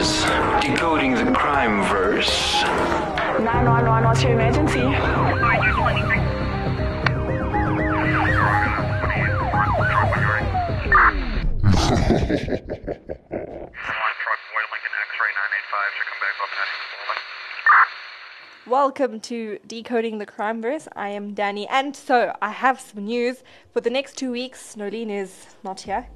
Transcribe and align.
Decoding 0.00 1.12
the 1.12 1.30
Crime 1.36 1.82
Verse. 1.90 2.62
911, 2.62 4.04
what's 4.04 4.22
your 4.22 4.32
emergency? 4.32 4.80
One 4.80 4.94
truck, 4.94 5.20
Boyd 14.48 14.68
Lincoln 14.72 14.94
X-ray 15.04 15.32
985, 15.36 15.92
should 15.92 16.08
come 16.08 16.20
back 16.24 16.36
up 16.40 16.48
next. 16.56 16.80
Welcome 18.66 19.20
to 19.20 19.58
Decoding 19.66 20.16
the 20.16 20.24
Crime 20.24 20.62
Verse. 20.62 20.88
I 20.96 21.10
am 21.10 21.34
Danny, 21.34 21.68
and 21.68 21.94
so 21.94 22.34
I 22.40 22.52
have 22.52 22.80
some 22.80 23.04
news. 23.04 23.42
For 23.74 23.82
the 23.82 23.90
next 23.90 24.16
two 24.16 24.32
weeks, 24.32 24.76
Nolene 24.76 25.10
is 25.10 25.48
not 25.62 25.82
here. 25.82 26.06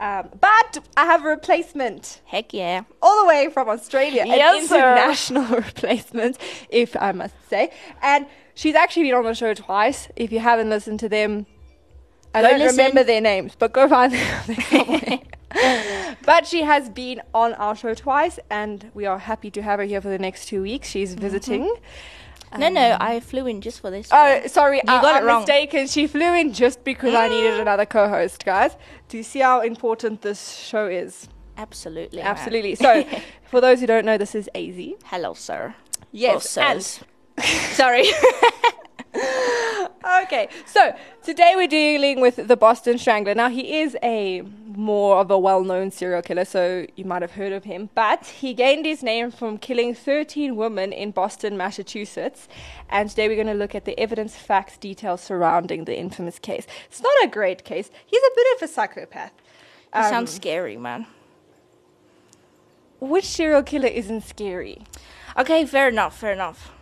Um, 0.00 0.28
but 0.40 0.78
I 0.96 1.04
have 1.06 1.24
a 1.24 1.28
replacement. 1.28 2.20
Heck 2.24 2.52
yeah. 2.54 2.82
all 3.02 3.22
the 3.22 3.26
way 3.28 3.48
from 3.52 3.68
Australia, 3.68 4.24
Yes, 4.26 4.62
an 4.62 4.68
sir. 4.68 4.76
international 4.76 5.44
replacement, 5.66 6.38
if 6.70 6.96
I 7.00 7.12
must 7.12 7.34
say. 7.50 7.70
And 8.00 8.26
she's 8.54 8.74
actually 8.76 9.04
been 9.04 9.14
on 9.14 9.24
the 9.24 9.34
show 9.34 9.54
twice. 9.54 10.08
If 10.16 10.30
you 10.32 10.38
haven't 10.38 10.70
listened 10.70 11.00
to 11.00 11.08
them, 11.08 11.46
I 12.34 12.42
Go 12.42 12.50
don't 12.50 12.58
listen. 12.60 12.76
remember 12.76 13.02
their 13.02 13.20
names, 13.20 13.54
but 13.58 13.72
go 13.72 13.88
find 13.88 14.12
them. 14.12 15.18
but 16.24 16.46
she 16.46 16.62
has 16.62 16.88
been 16.90 17.20
on 17.34 17.54
our 17.54 17.74
show 17.74 17.94
twice, 17.94 18.38
and 18.50 18.90
we 18.94 19.06
are 19.06 19.18
happy 19.18 19.50
to 19.50 19.62
have 19.62 19.78
her 19.80 19.84
here 19.84 20.00
for 20.00 20.08
the 20.08 20.18
next 20.18 20.46
two 20.46 20.62
weeks. 20.62 20.88
She's 20.90 21.16
Mm-hmm. 21.16 21.82
No, 22.56 22.68
no, 22.68 22.92
um, 22.92 22.98
I 23.00 23.20
flew 23.20 23.46
in 23.46 23.60
just 23.60 23.80
for 23.80 23.90
this. 23.90 24.08
Oh, 24.12 24.42
sorry, 24.46 24.80
I, 24.82 25.02
got 25.02 25.16
I'm 25.16 25.24
wrong. 25.24 25.40
mistaken. 25.40 25.86
She 25.86 26.06
flew 26.06 26.34
in 26.34 26.52
just 26.52 26.84
because 26.84 27.14
I 27.14 27.28
needed 27.28 27.60
another 27.60 27.84
co-host, 27.86 28.44
guys. 28.44 28.76
Do 29.08 29.16
you 29.16 29.22
see 29.22 29.40
how 29.40 29.60
important 29.60 30.22
this 30.22 30.56
show 30.56 30.86
is? 30.86 31.28
Absolutely. 31.56 32.20
Absolutely. 32.22 32.74
So, 32.76 33.04
for 33.50 33.60
those 33.60 33.80
who 33.80 33.86
don't 33.86 34.04
know, 34.04 34.16
this 34.16 34.34
is 34.34 34.48
AZ. 34.54 34.78
Hello, 35.04 35.34
sir. 35.34 35.74
Yes, 36.12 36.56
and- 36.56 36.82
Sorry. 37.72 38.04
Okay, 40.22 40.48
so 40.66 40.94
today 41.22 41.52
we're 41.56 41.66
dealing 41.68 42.20
with 42.20 42.48
the 42.48 42.56
Boston 42.56 42.98
Strangler. 42.98 43.34
Now, 43.34 43.48
he 43.48 43.78
is 43.80 43.96
a 44.02 44.42
more 44.78 45.16
of 45.16 45.28
a 45.28 45.36
well 45.38 45.64
known 45.64 45.90
serial 45.90 46.22
killer, 46.22 46.44
so 46.44 46.86
you 46.94 47.04
might 47.04 47.20
have 47.20 47.32
heard 47.32 47.52
of 47.52 47.64
him, 47.64 47.90
but 47.96 48.24
he 48.26 48.54
gained 48.54 48.86
his 48.86 49.02
name 49.02 49.32
from 49.32 49.58
killing 49.58 49.92
13 49.92 50.54
women 50.54 50.92
in 50.92 51.10
Boston, 51.10 51.56
Massachusetts. 51.56 52.46
And 52.88 53.10
today 53.10 53.26
we're 53.26 53.34
going 53.34 53.48
to 53.48 53.54
look 53.54 53.74
at 53.74 53.84
the 53.84 53.98
evidence, 53.98 54.36
facts, 54.36 54.78
details 54.78 55.20
surrounding 55.20 55.84
the 55.84 55.98
infamous 55.98 56.38
case. 56.38 56.64
It's 56.86 57.02
not 57.02 57.12
a 57.24 57.26
great 57.26 57.64
case, 57.64 57.90
he's 58.06 58.22
a 58.22 58.30
bit 58.36 58.46
of 58.56 58.62
a 58.62 58.72
psychopath. 58.72 59.32
It 59.92 59.98
Um, 59.98 60.04
sounds 60.04 60.32
scary, 60.32 60.76
man. 60.76 61.06
Which 63.00 63.24
serial 63.26 63.64
killer 63.64 63.88
isn't 63.88 64.22
scary? 64.22 64.84
Okay, 65.36 65.66
fair 65.66 65.88
enough, 65.88 66.16
fair 66.16 66.32
enough. 66.32 66.72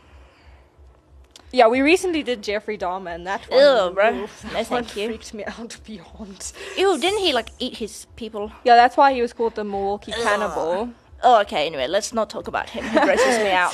Yeah, 1.57 1.69
we 1.69 1.81
recently 1.81 2.23
did 2.23 2.43
Jeffrey 2.43 2.77
Dahmer, 2.77 3.15
and 3.15 3.27
that 3.27 3.41
one, 3.51 3.61
Ew, 3.61 3.95
bro. 3.95 4.15
oof, 4.25 4.45
No, 4.45 4.51
that 4.53 4.71
one 4.71 4.85
thank 4.85 4.97
you. 4.97 5.07
freaked 5.09 5.33
me 5.33 5.43
out 5.47 5.79
beyond. 5.87 6.53
Ew, 6.77 6.99
didn't 6.99 7.21
he 7.21 7.33
like 7.33 7.49
eat 7.59 7.79
his 7.79 8.07
people? 8.17 8.53
Yeah, 8.65 8.77
that's 8.77 8.97
why 8.99 9.15
he 9.15 9.23
was 9.23 9.33
called 9.33 9.55
the 9.55 9.65
Milwaukee 9.65 10.13
Cannibal. 10.13 10.91
Oh, 11.23 11.41
okay, 11.41 11.65
anyway, 11.67 11.87
let's 11.87 12.13
not 12.13 12.29
talk 12.29 12.47
about 12.47 12.69
him. 12.69 12.85
He 12.85 12.99
grosses 13.01 13.39
me 13.39 13.51
out. 13.63 13.73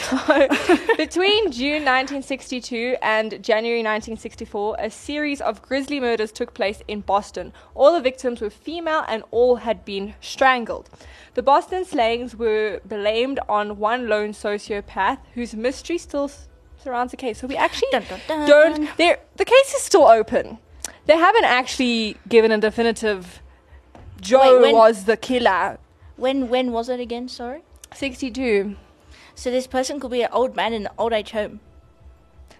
Between 0.96 1.50
June 1.50 1.82
1962 1.84 2.96
and 3.02 3.42
January 3.42 3.80
1964, 3.80 4.76
a 4.78 4.88
series 4.88 5.40
of 5.40 5.60
grisly 5.60 5.98
murders 5.98 6.30
took 6.30 6.54
place 6.54 6.82
in 6.86 7.00
Boston. 7.00 7.52
All 7.74 7.92
the 7.92 8.00
victims 8.00 8.40
were 8.40 8.48
female 8.48 9.04
and 9.08 9.24
all 9.32 9.56
had 9.56 9.84
been 9.84 10.14
strangled. 10.20 10.88
The 11.34 11.42
Boston 11.42 11.84
slayings 11.84 12.36
were 12.36 12.80
blamed 12.84 13.40
on 13.48 13.76
one 13.78 14.08
lone 14.08 14.30
sociopath 14.32 15.18
whose 15.34 15.52
mystery 15.52 15.98
still 15.98 16.30
surrounds 16.82 17.10
the 17.12 17.16
case. 17.16 17.38
So 17.38 17.46
we 17.46 17.56
actually 17.56 17.88
Dun, 17.92 18.04
dun, 18.08 18.20
dun. 18.28 18.48
don't. 18.48 18.96
there- 18.96 19.18
The 19.36 19.44
case 19.44 19.74
is 19.74 19.82
still 19.82 20.06
open. 20.06 20.58
They 21.06 21.16
haven't 21.16 21.44
actually 21.44 22.16
given 22.28 22.52
a 22.52 22.58
definitive. 22.58 23.40
Joe 24.20 24.56
Wait, 24.56 24.62
when- 24.62 24.74
was 24.76 25.04
the 25.04 25.16
killer. 25.16 25.78
When 26.16 26.48
when 26.48 26.72
was 26.72 26.88
it 26.88 27.00
again? 27.00 27.28
Sorry. 27.28 27.62
62. 27.94 28.76
So 29.34 29.50
this 29.50 29.66
person 29.66 29.98
could 29.98 30.10
be 30.10 30.22
an 30.22 30.28
old 30.32 30.54
man 30.54 30.72
in 30.72 30.82
an 30.86 30.92
old 30.98 31.12
age 31.12 31.30
home. 31.30 31.60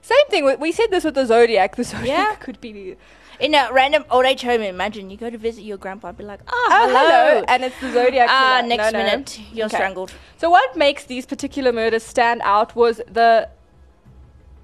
Same 0.00 0.26
thing. 0.30 0.44
we- 0.44 0.56
We 0.56 0.72
said 0.72 0.90
this 0.90 1.04
with 1.04 1.14
the 1.14 1.26
Zodiac. 1.26 1.76
The 1.76 1.84
Zodiac 1.84 2.06
Yeah. 2.06 2.34
could 2.36 2.60
be. 2.60 2.96
In 3.38 3.54
a 3.54 3.72
random 3.72 4.04
old 4.10 4.24
age 4.26 4.42
home, 4.42 4.62
imagine 4.62 5.10
you 5.10 5.16
go 5.16 5.30
to 5.30 5.38
visit 5.38 5.62
your 5.62 5.76
grandpa 5.76 6.08
and 6.08 6.16
be 6.18 6.24
like, 6.24 6.40
oh, 6.48 6.68
Oh, 6.72 6.86
hello. 6.88 6.98
hello. 6.98 7.44
And 7.48 7.64
it's 7.64 7.78
the 7.80 7.92
Zodiac. 7.92 8.28
Ah, 8.30 8.56
killer. 8.58 8.68
next 8.68 8.92
No, 8.92 8.98
no. 8.98 9.04
minute, 9.04 9.40
you're 9.52 9.66
Okay. 9.66 9.76
strangled. 9.76 10.12
So 10.38 10.50
what 10.50 10.76
makes 10.76 11.04
these 11.04 11.26
particular 11.26 11.72
murders 11.72 12.02
stand 12.02 12.40
out 12.44 12.74
was 12.76 13.00
the 13.10 13.48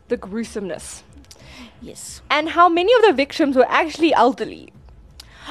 the 0.08 0.16
gruesomeness 0.16 1.02
Yes. 1.80 2.22
and 2.30 2.50
how 2.50 2.69
many 2.69 2.92
of 2.94 3.02
the 3.02 3.12
victims 3.12 3.54
were 3.56 3.66
actually 3.69 4.12
elderly. 4.14 4.72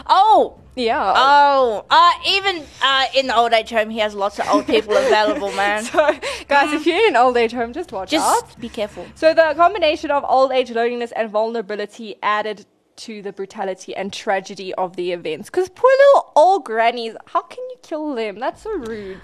Oh, 0.06 0.60
Yeah. 0.76 1.14
oh, 1.16 1.86
uh, 1.90 2.12
even 2.28 2.64
uh, 2.84 3.06
in 3.16 3.28
the 3.28 3.36
old 3.36 3.54
age 3.54 3.70
home, 3.72 3.90
he 3.90 4.00
has 4.00 4.14
lots 4.14 4.38
of 4.40 4.48
old 4.50 4.68
people 4.68 4.96
available, 5.06 5.52
man. 5.54 5.84
so, 5.84 6.12
guys, 6.48 6.72
if 6.74 6.86
you're 6.86 6.98
in 6.98 7.10
an 7.10 7.16
old 7.16 7.36
age 7.38 7.52
home, 7.54 7.74
just 7.74 7.92
watch 7.92 8.14
out. 8.14 8.20
Just 8.46 8.60
be 8.60 8.70
careful. 8.70 9.06
So 9.16 9.34
the 9.34 9.54
combination 9.56 10.12
of 10.12 10.24
old 10.28 10.52
age 10.52 10.70
loneliness 10.72 11.12
and 11.14 11.30
vulnerability 11.32 12.16
added 12.22 12.66
to 12.98 13.22
the 13.22 13.32
brutality 13.32 13.96
and 13.96 14.12
tragedy 14.14 14.74
of 14.76 14.96
the 14.96 15.12
events. 15.14 15.50
Because 15.50 15.70
poor 15.70 15.90
little 16.08 16.32
old 16.36 16.66
grannies, 16.66 17.16
how 17.28 17.42
can 17.44 17.64
you 17.70 17.76
kill 17.84 18.14
them? 18.16 18.40
That's 18.40 18.64
so 18.64 18.72
rude. 18.72 19.22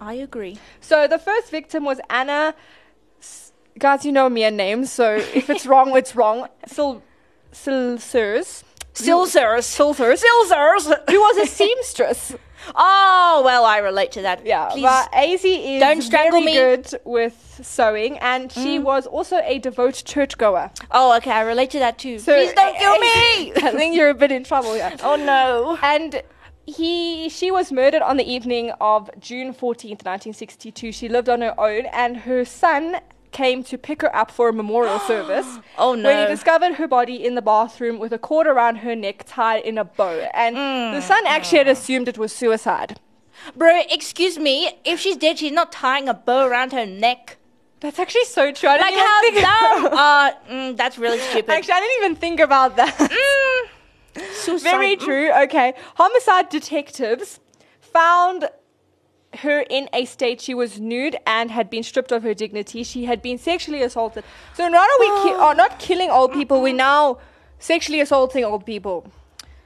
I 0.00 0.14
agree. 0.14 0.58
So 0.80 1.06
the 1.08 1.18
first 1.18 1.50
victim 1.50 1.84
was 1.84 2.00
Anna. 2.10 2.54
Guys, 3.78 4.04
you 4.04 4.12
know 4.12 4.28
me 4.28 4.44
and 4.44 4.56
names, 4.56 4.92
so 4.92 5.14
if 5.14 5.48
it's 5.48 5.66
wrong, 5.66 5.96
it's 5.96 6.14
wrong. 6.14 6.48
Sil, 6.68 7.02
Silsers. 7.52 8.64
Silsers. 8.94 9.64
Silsers. 9.64 10.22
Silsers. 10.22 11.10
Who 11.10 11.20
was 11.20 11.36
a 11.38 11.46
seamstress. 11.46 12.34
Oh, 12.76 13.42
well, 13.44 13.64
I 13.64 13.78
relate 13.78 14.12
to 14.12 14.22
that. 14.22 14.46
Yeah, 14.46 14.68
Please. 14.68 14.82
but 14.82 15.12
AZ 15.12 15.44
is 15.44 15.80
don't 15.80 16.00
strangle 16.00 16.40
very 16.42 16.44
me. 16.44 16.52
good 16.54 17.00
with 17.04 17.60
sewing, 17.62 18.18
and 18.18 18.52
she 18.52 18.78
mm. 18.78 18.84
was 18.84 19.06
also 19.06 19.40
a 19.42 19.58
devout 19.58 20.00
churchgoer. 20.06 20.70
Oh, 20.92 21.16
okay, 21.16 21.32
I 21.32 21.40
relate 21.40 21.70
to 21.70 21.80
that 21.80 21.98
too. 21.98 22.20
So 22.20 22.32
Please 22.32 22.52
don't 22.52 22.76
kill 22.78 22.98
me. 22.98 23.52
I 23.56 23.72
think 23.72 23.96
you're 23.96 24.10
a 24.10 24.14
bit 24.14 24.30
in 24.30 24.44
trouble 24.44 24.74
here. 24.74 24.92
oh 25.02 25.16
no. 25.16 25.76
And 25.82 26.22
he, 26.64 27.28
she 27.28 27.50
was 27.50 27.72
murdered 27.72 28.02
on 28.02 28.16
the 28.16 28.30
evening 28.30 28.70
of 28.80 29.10
June 29.18 29.52
14th, 29.52 30.04
1962. 30.04 30.92
She 30.92 31.08
lived 31.08 31.28
on 31.28 31.40
her 31.40 31.58
own, 31.58 31.86
and 31.86 32.18
her 32.18 32.44
son 32.44 33.00
came 33.32 33.64
to 33.64 33.78
pick 33.78 34.02
her 34.02 34.14
up 34.14 34.30
for 34.30 34.48
a 34.48 34.52
memorial 34.52 34.98
service. 35.12 35.46
Oh, 35.78 35.94
no! 35.94 36.08
When 36.08 36.18
he 36.28 36.32
discovered 36.32 36.74
her 36.74 36.86
body 36.86 37.24
in 37.24 37.34
the 37.34 37.42
bathroom 37.42 37.98
with 37.98 38.12
a 38.12 38.18
cord 38.18 38.46
around 38.46 38.76
her 38.76 38.94
neck 38.94 39.24
tied 39.26 39.64
in 39.64 39.78
a 39.78 39.84
bow. 39.84 40.28
And 40.34 40.54
the 40.56 41.00
Mm. 41.00 41.02
son 41.02 41.22
actually 41.26 41.58
had 41.58 41.68
assumed 41.68 42.08
it 42.08 42.18
was 42.18 42.32
suicide. 42.32 43.00
Bro, 43.56 43.82
excuse 43.90 44.38
me. 44.38 44.78
If 44.84 45.00
she's 45.00 45.16
dead, 45.16 45.38
she's 45.38 45.52
not 45.52 45.72
tying 45.72 46.08
a 46.08 46.14
bow 46.14 46.46
around 46.46 46.72
her 46.72 46.86
neck. 46.86 47.38
That's 47.80 47.98
actually 47.98 48.26
so 48.26 48.52
true. 48.52 48.68
I 48.68 48.76
Like 48.76 48.94
how 48.94 49.20
think 49.22 49.34
dumb. 49.34 49.98
uh, 49.98 50.32
mm, 50.48 50.76
that's 50.76 50.96
really 50.98 51.18
stupid. 51.18 51.50
Actually, 51.50 51.74
I 51.74 51.80
didn't 51.80 52.04
even 52.04 52.16
think 52.16 52.38
about 52.38 52.76
that. 52.76 52.96
Mm. 52.96 54.22
Suicide. 54.34 54.70
Very 54.70 54.96
mm. 54.96 55.00
true. 55.00 55.32
Okay. 55.44 55.74
Homicide 55.96 56.48
detectives 56.48 57.40
found 57.80 58.48
her 59.38 59.60
in 59.70 59.88
a 59.92 60.04
state 60.04 60.40
she 60.40 60.54
was 60.54 60.78
nude 60.78 61.16
and 61.26 61.50
had 61.50 61.70
been 61.70 61.82
stripped 61.82 62.12
of 62.12 62.22
her 62.22 62.34
dignity. 62.34 62.82
She 62.82 63.06
had 63.06 63.22
been 63.22 63.38
sexually 63.38 63.82
assaulted. 63.82 64.24
So 64.54 64.68
not 64.68 64.88
are 64.88 65.00
we 65.00 65.06
ki- 65.22 65.36
are 65.38 65.54
not 65.54 65.78
killing 65.78 66.10
old 66.10 66.32
people, 66.32 66.60
we're 66.60 66.68
uh-huh. 66.68 67.16
now 67.16 67.18
sexually 67.58 68.00
assaulting 68.00 68.44
old 68.44 68.66
people. 68.66 69.06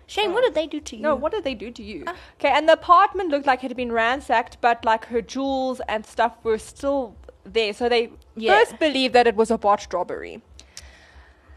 Shane, 0.07 0.33
what 0.33 0.45
uh, 0.45 0.49
did 0.49 0.55
they 0.55 0.67
do 0.69 0.81
to 0.81 0.97
you? 0.97 1.03
No, 1.03 1.17
what 1.17 1.33
did 1.33 1.43
they 1.43 1.55
do 1.55 1.71
to 1.73 1.83
you? 1.83 2.05
Uh. 2.07 2.15
Okay, 2.39 2.51
and 2.51 2.69
the 2.69 2.75
apartment 2.75 3.31
looked 3.31 3.47
like 3.47 3.65
it 3.65 3.69
had 3.69 3.77
been 3.77 3.91
ransacked, 3.91 4.59
but 4.61 4.85
like 4.85 5.07
her 5.07 5.21
jewels 5.21 5.81
and 5.89 6.07
stuff 6.07 6.37
were 6.45 6.59
still 6.59 7.17
there. 7.45 7.73
So 7.73 7.89
they 7.89 8.11
Yeah. 8.37 8.59
first 8.59 8.79
believed 8.79 9.15
that 9.15 9.27
it 9.27 9.35
was 9.35 9.51
a 9.51 9.59
botched 9.59 9.93
robbery. 9.93 10.43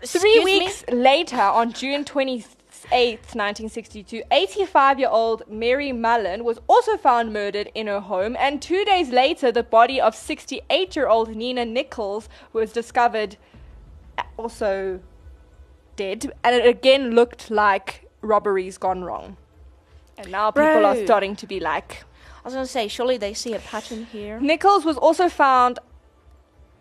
Three 0.04 0.38
Excuse 0.38 0.46
me? 0.46 0.60
weeks 0.60 0.86
later, 0.90 1.42
on 1.42 1.74
June 1.74 2.06
28th, 2.88 3.36
1962, 3.36 4.24
85 4.32 5.00
year 5.00 5.10
old 5.10 5.44
Mary 5.50 5.92
Mullen 5.92 6.44
was 6.44 6.60
also 6.68 6.98
found 6.98 7.34
murdered 7.34 7.70
in 7.76 7.88
her 7.88 8.00
home, 8.00 8.36
and 8.40 8.62
two 8.62 8.86
days 8.86 9.10
later, 9.10 9.52
the 9.52 9.64
body 9.64 10.00
of 10.00 10.16
68 10.16 10.96
year 10.96 11.08
old 11.08 11.36
Nina 11.36 11.66
Nichols 11.66 12.30
was 12.54 12.72
discovered 12.72 13.38
also 14.38 15.00
dead, 15.96 16.32
and 16.44 16.56
it 16.56 16.66
again 16.66 17.12
looked 17.12 17.52
like 17.52 18.10
robberies 18.22 18.78
gone 18.78 19.04
wrong. 19.04 19.38
And 20.18 20.32
now 20.32 20.52
people 20.52 20.86
are 20.86 20.96
starting 21.06 21.36
to 21.38 21.48
be 21.48 21.60
like. 21.60 22.04
I 22.44 22.48
was 22.48 22.54
gonna 22.54 22.66
say, 22.66 22.88
surely 22.88 23.18
they 23.18 23.34
see 23.34 23.54
a 23.54 23.60
pattern 23.60 24.06
here. 24.06 24.40
Nichols 24.40 24.86
was 24.86 24.98
also 24.98 25.30
found 25.30 25.80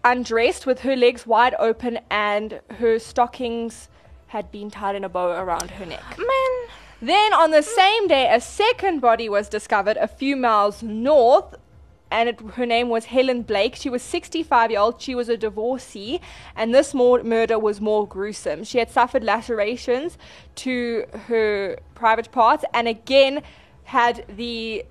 undressed 0.05 0.65
with 0.65 0.81
her 0.81 0.97
legs 0.97 1.27
wide 1.27 1.55
open 1.59 1.99
and 2.11 2.61
her 2.79 2.99
stockings 2.99 3.89
had 4.29 4.51
been 4.51 4.71
tied 4.71 4.95
in 4.95 5.05
a 5.05 5.09
bow 5.09 5.31
around 5.31 5.71
her 5.73 5.87
neck. 5.87 6.03
Man, 6.17 6.69
Then 7.01 7.33
on 7.33 7.51
the 7.51 7.63
same 7.63 8.09
day, 8.09 8.33
a 8.33 8.41
second 8.41 9.01
body 9.01 9.29
was 9.29 9.49
discovered 9.49 9.97
a 9.97 10.09
few 10.09 10.37
miles 10.37 10.83
north 10.83 11.55
and 12.11 12.29
it, 12.29 12.41
her 12.55 12.67
name 12.67 12.89
was 12.89 13.07
Helen 13.07 13.43
Blake. 13.43 13.77
She 13.77 13.91
was 13.91 14.03
65 14.03 14.71
year 14.71 14.81
old. 14.81 15.01
She 15.01 15.15
was 15.15 15.29
a 15.29 15.37
divorcee, 15.37 16.21
and 16.57 16.75
this 16.75 16.95
more, 16.95 17.23
murder 17.23 17.59
was 17.59 17.81
more 17.81 18.07
gruesome. 18.07 18.65
She 18.65 18.79
had 18.79 18.91
suffered 18.91 19.23
lacerations 19.23 20.17
to 20.57 21.05
her 21.27 21.79
private 21.95 22.31
parts, 22.33 22.65
and 22.73 22.89
again 22.89 23.43
had 23.85 24.25
the 24.29 24.85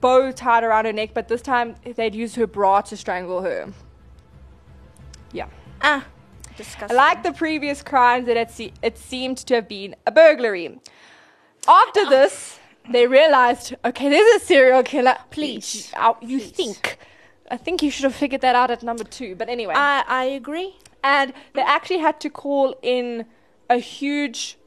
bow 0.00 0.32
tied 0.32 0.64
around 0.64 0.84
her 0.84 0.92
neck, 0.92 1.10
but 1.14 1.28
this 1.28 1.42
time 1.42 1.76
they'd 1.84 2.14
used 2.14 2.36
her 2.36 2.46
bra 2.46 2.80
to 2.82 2.96
strangle 2.96 3.42
her. 3.42 3.72
Yeah. 5.32 5.48
Ah, 5.80 6.06
disgusting. 6.56 6.96
Like 6.96 7.22
the 7.22 7.32
previous 7.32 7.82
crimes, 7.82 8.28
it, 8.28 8.36
had 8.36 8.50
se- 8.50 8.72
it 8.82 8.98
seemed 8.98 9.38
to 9.38 9.54
have 9.54 9.68
been 9.68 9.94
a 10.06 10.10
burglary. 10.12 10.78
After 11.68 12.08
this, 12.08 12.58
they 12.90 13.06
realized, 13.06 13.74
okay, 13.84 14.08
there's 14.08 14.42
a 14.42 14.44
serial 14.44 14.82
killer. 14.82 15.16
Please. 15.30 15.92
Uh, 15.96 16.14
you 16.20 16.38
Please. 16.38 16.50
think. 16.50 16.98
I 17.50 17.56
think 17.56 17.82
you 17.82 17.90
should 17.90 18.04
have 18.04 18.14
figured 18.14 18.40
that 18.40 18.54
out 18.56 18.70
at 18.70 18.82
number 18.82 19.04
two. 19.04 19.34
But 19.36 19.48
anyway. 19.48 19.74
I, 19.76 20.04
I 20.06 20.24
agree. 20.24 20.74
and 21.04 21.32
they 21.54 21.62
actually 21.62 21.98
had 21.98 22.20
to 22.20 22.30
call 22.30 22.74
in 22.82 23.26
a 23.70 23.78
huge 23.78 24.58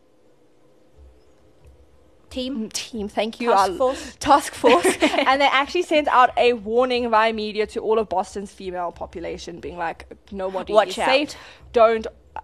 Team. 2.29 2.69
team. 2.69 3.07
Thank 3.07 3.39
you. 3.41 3.49
Task 3.51 3.73
force. 3.73 4.15
Task 4.19 4.53
force. 4.53 4.85
and 5.01 5.41
they 5.41 5.47
actually 5.47 5.83
sent 5.83 6.07
out 6.07 6.29
a 6.37 6.53
warning 6.53 7.09
via 7.09 7.33
media 7.33 7.65
to 7.67 7.79
all 7.79 7.97
of 7.99 8.07
Boston's 8.09 8.51
female 8.51 8.91
population, 8.91 9.59
being 9.59 9.77
like, 9.77 10.05
nobody 10.31 10.73
Watch 10.73 10.89
is 10.89 10.99
out. 10.99 11.05
safe. 11.07 11.35
Don't 11.73 12.05
uh, 12.35 12.41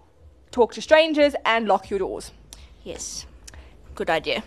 talk 0.50 0.74
to 0.74 0.82
strangers 0.82 1.34
and 1.44 1.66
lock 1.68 1.88
your 1.90 1.98
doors. 2.00 2.32
Yes. 2.82 3.26
Good 3.94 4.10
idea. 4.10 4.42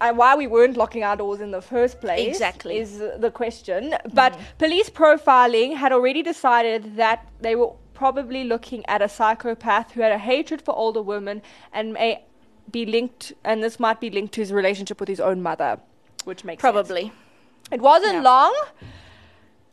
and 0.00 0.18
why 0.18 0.34
we 0.36 0.46
weren't 0.46 0.76
locking 0.76 1.02
our 1.04 1.16
doors 1.16 1.40
in 1.40 1.50
the 1.50 1.62
first 1.62 2.00
place 2.00 2.28
Exactly. 2.28 2.78
is 2.78 2.98
the 2.98 3.30
question. 3.30 3.94
But 4.12 4.38
police 4.58 4.90
profiling 4.90 5.76
had 5.76 5.92
already 5.92 6.22
decided 6.22 6.96
that 6.96 7.26
they 7.40 7.54
were 7.56 7.72
probably 7.94 8.44
looking 8.44 8.84
at 8.86 9.00
a 9.00 9.08
psychopath 9.08 9.92
who 9.92 10.00
had 10.02 10.12
a 10.12 10.18
hatred 10.18 10.60
for 10.60 10.74
older 10.76 11.00
women 11.00 11.40
and 11.72 11.92
may 11.94 12.24
be 12.70 12.86
linked, 12.86 13.32
and 13.44 13.62
this 13.62 13.78
might 13.78 14.00
be 14.00 14.10
linked 14.10 14.34
to 14.34 14.40
his 14.40 14.52
relationship 14.52 15.00
with 15.00 15.08
his 15.08 15.20
own 15.20 15.42
mother, 15.42 15.78
which 16.24 16.44
makes 16.44 16.60
sense. 16.62 16.72
Probably. 16.72 17.12
It 17.70 17.80
wasn't 17.80 18.14
Yeah. 18.14 18.22
long 18.22 18.54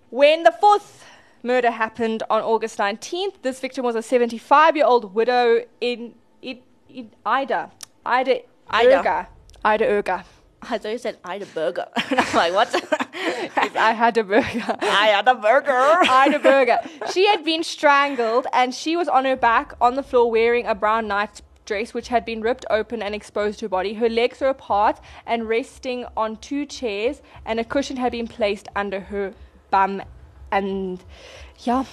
when 0.10 0.44
the 0.44 0.52
fourth 0.52 1.06
murder 1.44 1.72
happened 1.72 2.24
on 2.30 2.42
August 2.42 2.78
19th. 2.78 3.42
This 3.42 3.60
victim 3.60 3.84
was 3.86 3.96
a 3.96 4.02
75 4.02 4.76
year 4.76 4.86
old 4.86 5.14
widow 5.14 5.64
in, 5.80 6.14
in, 6.42 6.60
in 6.90 7.12
Ida. 7.26 7.72
Ida. 8.06 8.42
Ida. 8.70 8.90
Erga. 9.04 9.28
Ida 9.64 9.86
Irga. 9.86 10.24
I 10.64 10.78
thought 10.78 10.92
you 10.92 10.98
said 11.00 11.18
I 11.26 11.34
had 11.34 11.42
a 11.42 11.46
burger. 11.48 11.88
I'm 11.96 12.36
like, 12.36 12.54
what? 12.54 12.70
I 13.76 13.94
had 13.94 14.16
a 14.18 14.24
burger. 14.24 14.78
I 14.82 15.08
had 15.08 15.28
a 15.28 15.34
burger. 15.34 15.72
Ida 15.74 16.38
Burger. 16.40 16.78
She 17.12 17.26
had 17.28 17.44
been 17.44 17.64
strangled 17.64 18.46
and 18.54 18.74
she 18.74 18.96
was 18.96 19.08
on 19.08 19.26
her 19.26 19.36
back 19.36 19.74
on 19.82 19.96
the 19.96 20.04
floor 20.04 20.30
wearing 20.30 20.68
a 20.68 20.76
brown 20.76 21.08
night 21.08 21.42
dress 21.72 21.94
which 21.94 22.10
had 22.10 22.26
been 22.26 22.42
ripped 22.42 22.66
open 22.70 23.02
and 23.02 23.16
exposed 23.16 23.60
to 23.60 23.66
her 23.66 23.70
body. 23.70 23.94
Her 23.94 24.10
legs 24.10 24.42
were 24.42 24.50
apart 24.50 25.00
and 25.26 25.48
resting 25.48 26.06
on 26.18 26.36
two 26.36 26.66
chairs 26.66 27.22
and 27.46 27.62
a 27.62 27.64
cushion 27.64 27.96
had 27.96 28.12
been 28.12 28.28
placed 28.28 28.68
under 28.76 29.00
her 29.00 29.34
bum 29.70 30.02
and 30.52 31.02
yeah. 31.60 31.86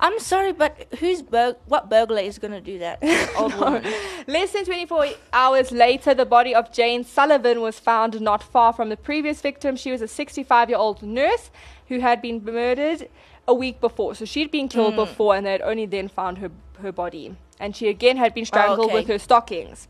I'm 0.00 0.18
sorry, 0.18 0.52
but 0.52 0.86
who's 0.98 1.20
bur- 1.20 1.56
what 1.66 1.90
burglar 1.90 2.22
is 2.22 2.38
gonna 2.38 2.62
do 2.62 2.78
that? 2.78 3.02
to 3.02 3.06
an 3.08 3.28
Old 3.36 3.54
woman. 3.60 3.84
Less 4.26 4.52
than 4.52 4.64
24 4.64 5.08
hours 5.34 5.72
later, 5.72 6.14
the 6.14 6.24
body 6.24 6.54
of 6.54 6.72
Jane 6.72 7.04
Sullivan 7.04 7.60
was 7.60 7.78
found 7.78 8.18
not 8.22 8.42
far 8.42 8.72
from 8.72 8.88
the 8.88 8.96
previous 8.96 9.42
victim. 9.42 9.76
She 9.76 9.92
was 9.92 10.00
a 10.00 10.08
65 10.08 10.70
year 10.70 10.78
old 10.78 11.02
nurse 11.02 11.50
who 11.88 12.00
had 12.00 12.22
been 12.22 12.42
murdered 12.42 13.10
a 13.46 13.52
week 13.52 13.78
before. 13.78 14.14
So 14.14 14.24
she'd 14.24 14.50
been 14.50 14.68
killed 14.68 14.94
hmm. 14.94 15.04
before, 15.04 15.36
and 15.36 15.44
they 15.44 15.52
had 15.52 15.62
only 15.62 15.84
then 15.84 16.08
found 16.08 16.38
her, 16.38 16.50
her 16.80 16.92
body. 16.92 17.36
And 17.60 17.74
she 17.74 17.88
again 17.88 18.16
had 18.16 18.34
been 18.34 18.44
strangled 18.44 18.86
okay. 18.86 18.94
with 18.94 19.08
her 19.08 19.18
stockings. 19.18 19.88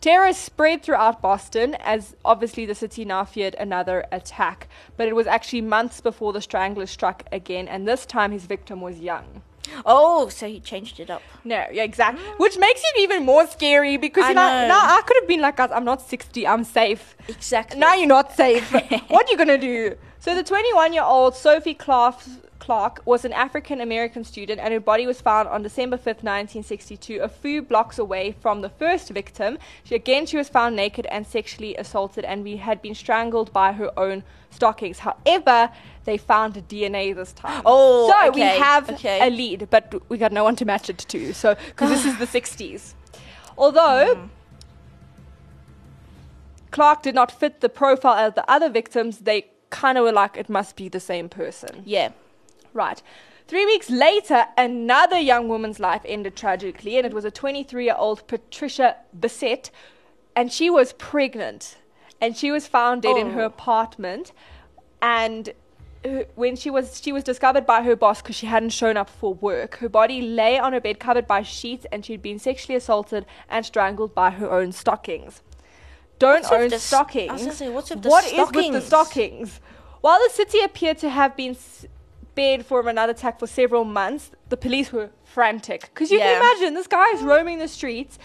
Terror 0.00 0.32
spread 0.32 0.82
throughout 0.82 1.20
Boston 1.20 1.74
as 1.80 2.14
obviously 2.24 2.64
the 2.64 2.74
city 2.74 3.04
now 3.04 3.24
feared 3.24 3.56
another 3.56 4.04
attack. 4.12 4.68
But 4.96 5.08
it 5.08 5.16
was 5.16 5.26
actually 5.26 5.62
months 5.62 6.00
before 6.00 6.32
the 6.32 6.40
strangler 6.40 6.86
struck 6.86 7.24
again, 7.32 7.66
and 7.66 7.86
this 7.86 8.06
time 8.06 8.30
his 8.30 8.46
victim 8.46 8.80
was 8.80 9.00
young. 9.00 9.42
Oh, 9.84 10.28
so 10.28 10.46
he 10.46 10.60
changed 10.60 11.00
it 11.00 11.10
up. 11.10 11.22
No, 11.44 11.66
yeah, 11.72 11.82
exactly. 11.82 12.24
Which 12.36 12.56
makes 12.58 12.80
it 12.80 13.00
even 13.00 13.24
more 13.24 13.46
scary 13.46 13.96
because 13.96 14.24
I 14.24 14.28
you 14.28 14.34
know, 14.34 14.68
now 14.68 14.80
I 14.80 15.02
could 15.04 15.16
have 15.20 15.28
been 15.28 15.40
like, 15.40 15.56
guys, 15.56 15.70
I'm 15.72 15.84
not 15.84 16.00
60, 16.00 16.46
I'm 16.46 16.64
safe. 16.64 17.16
Exactly. 17.28 17.78
Now 17.78 17.94
you're 17.94 18.06
not 18.06 18.34
safe. 18.34 18.70
what 19.08 19.26
are 19.26 19.30
you 19.30 19.36
gonna 19.36 19.58
do? 19.58 19.96
So 20.20 20.34
the 20.34 20.42
21 20.42 20.92
year 20.92 21.02
old 21.02 21.34
Sophie 21.34 21.74
Clark, 21.74 22.16
Clark 22.68 23.00
was 23.06 23.24
an 23.24 23.32
African 23.32 23.80
American 23.80 24.24
student, 24.24 24.60
and 24.60 24.74
her 24.74 24.78
body 24.78 25.06
was 25.06 25.22
found 25.22 25.48
on 25.48 25.62
December 25.62 25.96
5th, 25.96 26.22
1962, 26.22 27.20
a 27.22 27.26
few 27.26 27.62
blocks 27.62 27.98
away 27.98 28.32
from 28.42 28.60
the 28.60 28.68
first 28.68 29.08
victim. 29.08 29.56
She 29.84 29.94
again 29.94 30.26
she 30.26 30.36
was 30.36 30.50
found 30.50 30.76
naked 30.76 31.06
and 31.06 31.26
sexually 31.26 31.74
assaulted, 31.76 32.26
and 32.26 32.44
we 32.44 32.58
had 32.58 32.82
been 32.82 32.94
strangled 32.94 33.50
by 33.54 33.72
her 33.72 33.90
own 33.98 34.22
stockings. 34.50 34.98
However, 34.98 35.70
they 36.04 36.18
found 36.18 36.56
DNA 36.68 37.14
this 37.14 37.32
time. 37.32 37.62
Oh, 37.64 38.12
so 38.12 38.32
we 38.32 38.42
have 38.42 38.90
okay. 38.90 39.26
a 39.26 39.30
lead, 39.30 39.68
but 39.70 40.02
we 40.10 40.18
got 40.18 40.32
no 40.32 40.44
one 40.44 40.56
to 40.56 40.66
match 40.66 40.90
it 40.90 40.98
to. 40.98 41.32
So 41.32 41.56
because 41.68 41.88
this 41.88 42.04
is 42.04 42.18
the 42.18 42.26
60s. 42.38 42.92
Although 43.56 44.14
Hmm. 44.14 44.26
Clark 46.70 47.02
did 47.02 47.14
not 47.14 47.32
fit 47.32 47.62
the 47.62 47.70
profile 47.70 48.26
of 48.26 48.34
the 48.34 48.44
other 48.46 48.68
victims, 48.68 49.20
they 49.20 49.46
kind 49.70 49.96
of 49.96 50.04
were 50.04 50.12
like, 50.12 50.36
it 50.36 50.50
must 50.50 50.76
be 50.76 50.90
the 50.90 51.00
same 51.00 51.30
person. 51.30 51.82
Yeah. 51.86 52.10
Right. 52.78 53.02
Three 53.48 53.66
weeks 53.66 53.90
later, 53.90 54.46
another 54.56 55.18
young 55.18 55.48
woman's 55.48 55.80
life 55.80 56.02
ended 56.04 56.36
tragically, 56.36 56.96
and 56.96 57.04
it 57.04 57.12
was 57.12 57.24
a 57.24 57.30
23 57.30 57.84
year 57.86 57.96
old 57.98 58.24
Patricia 58.28 58.96
Bissette, 59.18 59.70
and 60.36 60.52
she 60.52 60.70
was 60.70 60.92
pregnant, 60.92 61.76
and 62.20 62.36
she 62.36 62.52
was 62.52 62.68
found 62.68 63.02
dead 63.02 63.16
in 63.16 63.30
her 63.32 63.42
Oh. 63.42 63.46
apartment, 63.46 64.30
and 65.02 65.52
when 66.36 66.54
she 66.54 66.70
was 66.70 67.00
she 67.02 67.10
was 67.10 67.24
discovered 67.24 67.66
by 67.66 67.82
her 67.82 67.96
boss 67.96 68.22
because 68.22 68.36
she 68.36 68.46
hadn't 68.46 68.70
shown 68.70 68.96
up 68.96 69.10
for 69.10 69.34
work. 69.34 69.78
Her 69.78 69.88
body 69.88 70.22
lay 70.22 70.56
on 70.56 70.72
her 70.72 70.80
bed 70.80 71.00
covered 71.00 71.26
by 71.26 71.42
sheets, 71.42 71.84
and 71.90 72.06
she'd 72.06 72.22
been 72.22 72.38
sexually 72.38 72.76
assaulted 72.76 73.26
and 73.50 73.66
strangled 73.66 74.14
by 74.14 74.30
her 74.30 74.48
own 74.58 74.70
stockings. 74.70 75.42
Don't 76.20 76.44
What's 76.44 76.52
own 76.74 76.78
stockings. 76.78 77.42
I 77.42 77.46
was 77.46 77.56
say, 77.56 77.68
what's 77.68 77.90
with 77.90 78.02
the 78.02 78.08
What 78.08 78.24
is 78.24 78.32
with 78.38 78.72
the 78.72 78.80
stockings? 78.80 78.84
stockings? 78.86 79.60
While 80.00 80.20
the 80.24 80.30
city 80.32 80.60
appeared 80.60 80.98
to 80.98 81.08
have 81.10 81.34
been 81.36 81.56
spared 82.38 82.64
from 82.66 82.86
another 82.88 83.12
attack 83.12 83.38
for 83.38 83.46
several 83.46 83.84
months, 83.84 84.30
the 84.48 84.56
police 84.56 84.92
were 84.92 85.10
frantic. 85.24 85.90
Because 85.92 86.10
you 86.10 86.18
Yeah. 86.18 86.34
can 86.34 86.42
imagine, 86.42 86.74
this 86.74 86.86
guy 86.86 87.10
is 87.10 87.22
roaming 87.22 87.58
the 87.58 87.68
streets, 87.68 88.18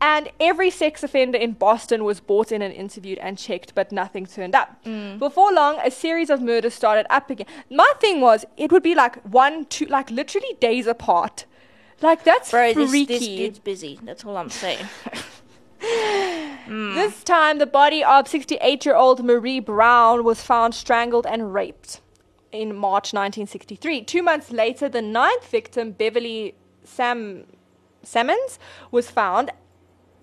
and 0.00 0.30
every 0.38 0.70
sex 0.70 1.02
offender 1.02 1.38
in 1.38 1.52
Boston 1.52 2.04
was 2.04 2.20
brought 2.20 2.52
in 2.52 2.60
and 2.60 2.74
interviewed 2.74 3.18
and 3.18 3.38
checked, 3.38 3.74
but 3.74 3.90
nothing 3.90 4.26
turned 4.26 4.54
up. 4.54 4.76
Mm. 4.84 5.18
Before 5.18 5.50
long, 5.52 5.78
a 5.82 5.90
series 5.90 6.28
of 6.28 6.42
murders 6.42 6.74
started 6.74 7.06
up 7.08 7.30
again. 7.30 7.46
My 7.70 7.90
thing 8.00 8.20
was, 8.20 8.44
it 8.58 8.70
would 8.70 8.82
be 8.82 8.94
like 8.94 9.16
one, 9.22 9.64
two, 9.64 9.86
like 9.86 10.10
literally 10.10 10.54
days 10.60 10.86
apart. 10.86 11.46
Like, 12.02 12.22
that's 12.24 12.50
Bro, 12.50 12.74
freaky. 12.74 13.04
this 13.06 13.26
dude's 13.26 13.58
busy. 13.60 13.98
That's 14.02 14.24
all 14.26 14.36
I'm 14.36 14.50
saying. 14.50 14.86
This 16.66 17.22
time, 17.24 17.58
the 17.58 17.66
body 17.66 18.02
of 18.02 18.26
68 18.26 18.86
year 18.86 18.94
old 18.94 19.22
Marie 19.22 19.60
Brown 19.60 20.24
was 20.24 20.42
found 20.42 20.74
strangled 20.74 21.26
and 21.26 21.52
raped 21.52 22.00
in 22.54 22.74
March 22.74 23.12
1963. 23.12 24.02
Two 24.04 24.22
months 24.22 24.50
later, 24.50 24.88
the 24.88 25.02
ninth 25.02 25.48
victim, 25.50 25.92
Beverly 25.92 26.54
Sam 26.84 27.44
Samans, 28.04 28.58
was 28.90 29.10
found, 29.10 29.50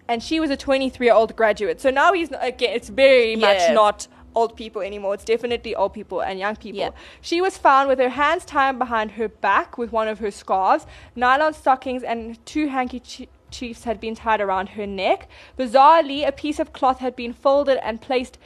and 0.07 0.23
she 0.23 0.39
was 0.39 0.49
a 0.49 0.57
23 0.57 1.05
year 1.05 1.13
old 1.13 1.35
graduate. 1.35 1.81
So 1.81 1.89
now 1.89 2.13
he's 2.13 2.31
not, 2.31 2.45
again, 2.45 2.75
it's 2.75 2.89
very 2.89 3.35
much 3.35 3.73
not 3.73 4.07
old 4.35 4.55
people 4.55 4.81
anymore. 4.81 5.13
It's 5.13 5.25
definitely 5.25 5.75
old 5.75 5.93
people 5.93 6.21
and 6.21 6.39
young 6.39 6.55
people. 6.55 6.79
Yeah. 6.79 6.91
She 7.21 7.41
was 7.41 7.57
found 7.57 7.89
with 7.89 7.99
her 7.99 8.09
hands 8.09 8.45
tied 8.45 8.79
behind 8.79 9.11
her 9.11 9.27
back 9.27 9.77
with 9.77 9.91
one 9.91 10.07
of 10.07 10.19
her 10.19 10.31
scarves, 10.31 10.85
nylon 11.15 11.53
stockings, 11.53 12.03
and 12.03 12.43
two 12.45 12.67
handkerchiefs 12.67 13.83
had 13.83 13.99
been 13.99 14.15
tied 14.15 14.41
around 14.41 14.69
her 14.69 14.87
neck. 14.87 15.27
Bizarrely, 15.57 16.27
a 16.27 16.31
piece 16.31 16.59
of 16.59 16.73
cloth 16.73 16.99
had 16.99 17.15
been 17.15 17.33
folded 17.33 17.77
and 17.85 18.01
placed, 18.01 18.37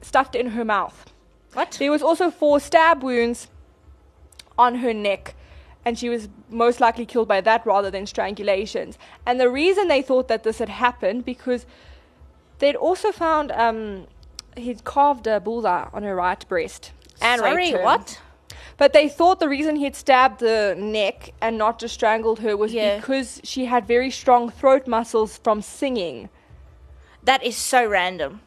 stuffed 0.00 0.34
in 0.34 0.48
her 0.48 0.64
mouth. 0.64 1.12
What? 1.52 1.76
There 1.78 1.90
was 1.90 2.02
also 2.02 2.30
four 2.30 2.60
stab 2.60 3.02
wounds 3.02 3.48
on 4.58 4.76
her 4.76 4.94
neck, 4.94 5.34
and 5.84 5.98
she 5.98 6.08
was 6.08 6.28
most 6.48 6.80
likely 6.80 7.06
killed 7.06 7.28
by 7.28 7.40
that 7.42 7.66
rather 7.66 7.90
than 7.90 8.04
strangulations. 8.04 8.96
And 9.26 9.40
the 9.40 9.50
reason 9.50 9.88
they 9.88 10.02
thought 10.02 10.28
that 10.28 10.42
this 10.44 10.58
had 10.58 10.68
happened 10.68 11.24
because 11.24 11.66
they'd 12.58 12.76
also 12.76 13.12
found 13.12 13.52
um, 13.52 14.06
he'd 14.56 14.84
carved 14.84 15.26
a 15.26 15.40
bullseye 15.40 15.88
on 15.92 16.02
her 16.02 16.14
right 16.14 16.46
breast 16.48 16.92
and 17.20 17.40
Sorry, 17.40 17.70
her. 17.72 17.82
what? 17.82 18.20
But 18.78 18.92
they 18.94 19.08
thought 19.08 19.38
the 19.38 19.48
reason 19.48 19.76
he'd 19.76 19.94
stabbed 19.94 20.40
the 20.40 20.74
neck 20.78 21.32
and 21.40 21.58
not 21.58 21.78
just 21.78 21.94
strangled 21.94 22.40
her 22.40 22.56
was 22.56 22.72
Yeah. 22.72 22.96
because 22.96 23.40
she 23.44 23.66
had 23.66 23.86
very 23.86 24.10
strong 24.10 24.50
throat 24.50 24.86
muscles 24.86 25.38
from 25.38 25.60
singing. 25.62 26.30
That 27.22 27.42
is 27.44 27.56
so 27.56 27.86
random. 27.86 28.40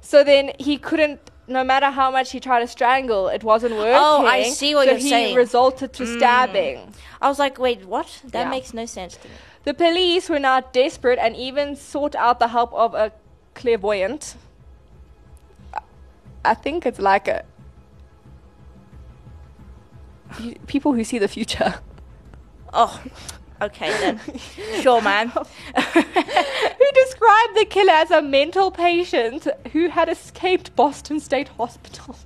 So 0.00 0.24
then 0.24 0.52
he 0.58 0.78
couldn't 0.78 1.30
no 1.48 1.64
matter 1.64 1.90
how 1.90 2.10
much 2.10 2.30
he 2.32 2.40
tried 2.40 2.60
to 2.60 2.66
strangle, 2.68 3.28
it 3.28 3.42
wasn't 3.44 3.74
working. 3.74 3.94
Oh, 3.96 4.24
I 4.26 4.44
see 4.44 4.74
what 4.74 4.84
so 4.86 4.90
you're 4.92 5.00
he 5.00 5.08
saying. 5.08 5.34
Mm. 5.34 5.38
resulted 5.38 5.92
to 5.94 6.06
stabbing. 6.06 6.92
I 7.20 7.28
was 7.28 7.38
like, 7.38 7.58
wait, 7.58 7.84
what? 7.84 8.20
That 8.24 8.44
Yeah. 8.44 8.50
makes 8.50 8.72
no 8.72 8.86
sense 8.86 9.16
to 9.16 9.28
me. 9.28 9.34
The 9.64 9.74
police 9.74 10.28
were 10.28 10.38
now 10.40 10.60
desperate 10.60 11.18
and 11.20 11.36
even 11.36 11.76
sought 11.76 12.14
out 12.16 12.38
the 12.38 12.48
help 12.48 12.72
of 12.72 12.94
a 12.94 13.12
clairvoyant. 13.54 14.36
I 16.44 16.54
think 16.54 16.86
it's 16.86 16.98
like 16.98 17.28
a 17.28 17.44
people 20.66 20.92
who 20.94 21.04
see 21.04 21.18
the 21.18 21.28
future. 21.28 21.74
Oh, 22.72 23.00
okay 23.62 23.90
then. 24.00 24.20
sure, 24.82 25.00
man. 25.00 25.28
who 25.34 25.42
described 26.94 27.56
the 27.56 27.66
killer 27.68 27.92
as 27.92 28.10
a 28.10 28.22
mental 28.22 28.70
patient 28.70 29.46
who 29.72 29.88
had 29.88 30.08
escaped 30.08 30.74
Boston 30.76 31.20
State 31.20 31.48
Hospital. 31.48 32.16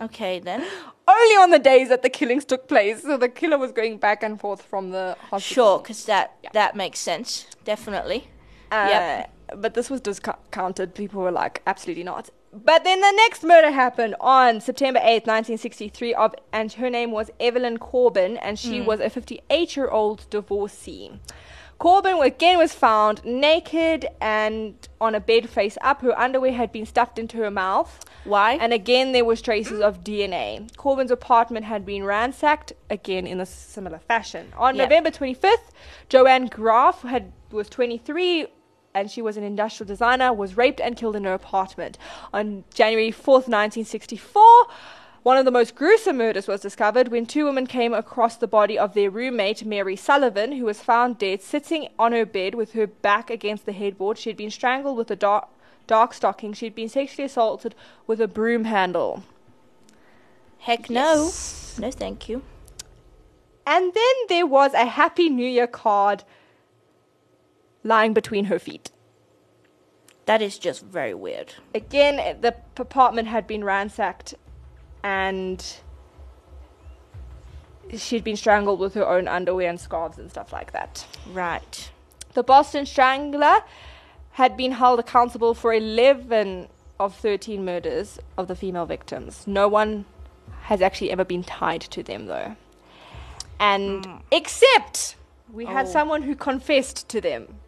okay 0.00 0.38
then. 0.38 0.64
Only 1.08 1.34
on 1.36 1.50
the 1.50 1.58
days 1.60 1.88
that 1.88 2.02
the 2.02 2.10
killings 2.10 2.44
took 2.44 2.66
place. 2.66 3.02
So 3.02 3.16
the 3.16 3.28
killer 3.28 3.58
was 3.58 3.70
going 3.72 3.98
back 3.98 4.22
and 4.24 4.40
forth 4.40 4.62
from 4.62 4.90
the 4.90 5.16
hospital. 5.20 5.38
Sure, 5.40 5.78
because 5.78 6.04
that 6.06 6.34
that 6.52 6.74
makes 6.74 6.98
sense. 6.98 7.46
Definitely. 7.64 8.28
Uh, 8.72 8.88
Yep. 8.90 9.32
But 9.62 9.74
this 9.74 9.88
was 9.88 10.00
discounted. 10.00 10.96
People 10.96 11.22
were 11.22 11.30
like, 11.30 11.62
absolutely 11.68 12.02
not. 12.02 12.30
But 12.64 12.84
then 12.84 13.00
the 13.00 13.12
next 13.12 13.42
murder 13.42 13.70
happened 13.70 14.14
on 14.20 14.60
September 14.60 14.98
8th, 15.00 15.26
1963, 15.26 16.14
of, 16.14 16.34
and 16.52 16.72
her 16.72 16.88
name 16.88 17.10
was 17.10 17.30
Evelyn 17.38 17.76
Corbin, 17.78 18.38
and 18.38 18.58
she 18.58 18.80
mm. 18.80 18.86
was 18.86 19.00
a 19.00 19.10
58 19.10 19.76
year 19.76 19.88
old 19.88 20.28
divorcee. 20.30 21.20
Corbin 21.78 22.16
again 22.22 22.56
was 22.56 22.72
found 22.72 23.22
naked 23.24 24.06
and 24.20 24.74
on 24.98 25.14
a 25.14 25.20
bed 25.20 25.50
face 25.50 25.76
up. 25.82 26.00
Her 26.00 26.18
underwear 26.18 26.52
had 26.52 26.72
been 26.72 26.86
stuffed 26.86 27.18
into 27.18 27.36
her 27.36 27.50
mouth. 27.50 28.02
Why? 28.24 28.54
And 28.54 28.72
again, 28.72 29.12
there 29.12 29.26
was 29.26 29.42
traces 29.42 29.80
of 29.80 30.02
DNA. 30.02 30.74
Corbin's 30.76 31.10
apartment 31.10 31.66
had 31.66 31.84
been 31.84 32.04
ransacked, 32.04 32.72
again 32.88 33.26
in 33.26 33.40
a 33.40 33.46
similar 33.46 33.98
fashion. 33.98 34.52
On 34.56 34.74
Yeah. 34.74 34.84
November 34.84 35.10
25th, 35.10 35.70
Joann 36.08 36.48
Graff 36.48 37.02
had 37.02 37.32
was 37.50 37.68
23 37.68 38.46
and 38.96 39.10
she 39.10 39.20
was 39.20 39.36
an 39.36 39.44
industrial 39.44 39.86
designer, 39.86 40.32
was 40.32 40.56
raped 40.56 40.80
and 40.80 40.96
killed 40.96 41.16
in 41.16 41.24
her 41.24 41.34
apartment. 41.34 41.98
On 42.32 42.64
January 42.72 43.12
4th, 43.12 43.46
1964, 43.46 44.42
one 45.22 45.36
of 45.36 45.44
the 45.44 45.50
most 45.50 45.74
gruesome 45.74 46.16
murders 46.16 46.48
was 46.48 46.62
discovered 46.62 47.08
when 47.08 47.26
two 47.26 47.44
women 47.44 47.66
came 47.66 47.92
across 47.92 48.36
the 48.36 48.46
body 48.46 48.78
of 48.78 48.94
their 48.94 49.10
roommate, 49.10 49.66
Mary 49.66 49.96
Sullivan, 49.96 50.52
who 50.52 50.64
was 50.64 50.80
found 50.80 51.18
dead 51.18 51.42
sitting 51.42 51.88
on 51.98 52.12
her 52.12 52.24
bed 52.24 52.54
with 52.54 52.72
her 52.72 52.86
back 52.86 53.28
against 53.28 53.66
the 53.66 53.72
headboard. 53.72 54.16
She 54.16 54.30
had 54.30 54.36
been 54.38 54.50
strangled 54.50 54.96
with 54.96 55.10
a 55.10 55.16
dark, 55.16 55.48
dark 55.86 56.14
stocking. 56.14 56.54
She 56.54 56.64
had 56.64 56.74
been 56.74 56.88
sexually 56.88 57.26
assaulted 57.26 57.74
with 58.06 58.18
a 58.20 58.28
broom 58.28 58.64
handle. 58.64 59.24
Heck 60.60 60.88
no. 60.88 61.30
No, 61.78 61.90
thank 61.90 62.30
you. 62.30 62.42
And 63.66 63.92
then 63.92 64.14
there 64.30 64.46
was 64.46 64.72
a 64.72 64.86
Happy 64.86 65.28
New 65.28 65.46
Year 65.46 65.66
card 65.66 66.24
lying 67.86 68.12
between 68.12 68.46
her 68.46 68.58
feet. 68.58 68.90
That 70.26 70.42
is 70.42 70.58
just 70.58 70.84
very 70.84 71.14
weird. 71.14 71.54
Again, 71.74 72.16
the 72.40 72.54
apartment 72.76 73.28
had 73.28 73.46
been 73.46 73.62
ransacked 73.62 74.34
and 75.04 75.64
she'd 77.96 78.24
been 78.24 78.36
strangled 78.36 78.80
with 78.80 78.94
her 78.94 79.06
own 79.06 79.28
underwear 79.28 79.70
and 79.70 79.78
scarves 79.80 80.18
and 80.18 80.30
stuff 80.30 80.52
like 80.52 80.72
that. 80.72 81.06
Right. 81.32 81.90
The 82.34 82.42
Boston 82.42 82.86
Strangler 82.86 83.60
had 84.32 84.56
been 84.56 84.72
held 84.72 84.98
accountable 84.98 85.54
for 85.54 85.72
11 85.72 86.68
of 86.98 87.14
13 87.14 87.64
murders 87.64 88.18
of 88.36 88.48
the 88.48 88.56
female 88.56 88.84
victims. 88.86 89.46
No 89.46 89.68
one 89.68 90.04
has 90.62 90.82
actually 90.82 91.12
ever 91.12 91.24
been 91.24 91.44
tied 91.44 91.82
to 91.82 92.02
them, 92.02 92.26
though. 92.26 92.56
And 93.60 94.04
hmm. 94.04 94.16
except 94.32 95.16
we 95.52 95.66
had 95.66 95.86
Oh. 95.86 95.90
someone 95.90 96.22
who 96.22 96.34
confessed 96.34 97.08
to 97.10 97.20
them, 97.20 97.60